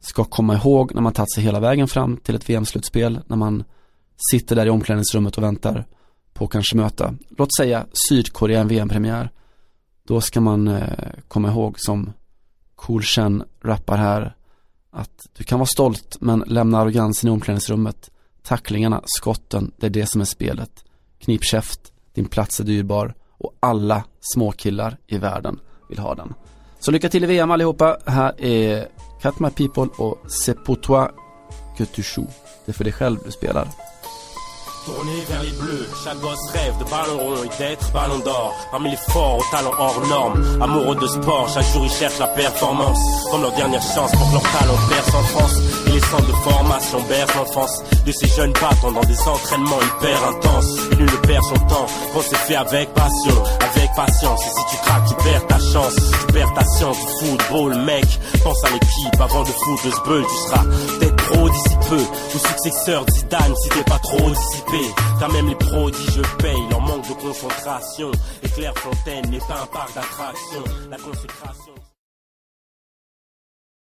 [0.00, 3.64] ska komma ihåg när man tagit sig hela vägen fram till ett VM-slutspel, när man
[4.30, 5.84] sitter där i omklädningsrummet och väntar
[6.32, 9.30] på att kanske möta, låt säga Sydkorea en VM-premiär.
[10.06, 12.12] Då ska man eh, komma ihåg som
[12.74, 14.34] Cool Chen rappar här
[14.90, 18.10] att du kan vara stolt men lämna arrogansen i omklädningsrummet.
[18.42, 20.84] Tacklingarna, skotten, det är det som är spelet.
[21.18, 26.34] Knip käft, din plats är dyrbar och alla småkillar i världen vill ha den.
[26.80, 27.98] Så lycka till i VM allihopa.
[28.06, 28.88] Här är
[29.22, 31.08] Cut My People och C'est pour toi
[31.76, 32.34] que tu joues.
[32.64, 33.68] Det är för dig själv du spelar.
[34.86, 38.54] Tourner vers les bleus, chaque gosse rêve de ballon rond et d'être ballon d'or.
[38.70, 42.28] Parmi les forts aux talents hors normes, amoureux de sport, chaque jour ils cherchent la
[42.28, 42.98] performance.
[43.30, 45.58] Comme leur dernière chance pour que leur talent perce en France.
[45.86, 50.24] Et les centres de formation bercent l'enfance de ces jeunes battants dans des entraînements hyper
[50.28, 50.76] intenses.
[50.92, 53.42] Et nul ne perd son temps, quand c'est fait avec passion,
[53.94, 54.40] patience.
[54.46, 58.06] Et si tu craques, tu perds ta chance, tu perds ta science du football, mec.
[58.42, 62.04] Pense à l'équipe avant de foutre le sbeul, tu seras peut-être pro d'ici peu.
[62.34, 64.80] Ou successeur d'Zidane si t'es pas trop dissipé.
[65.18, 68.10] Car même les prodiges payent leur manque de concentration.
[68.42, 70.64] Et Claire Fontaine n'est pas un parc d'attractions.
[70.90, 71.69] La consécration.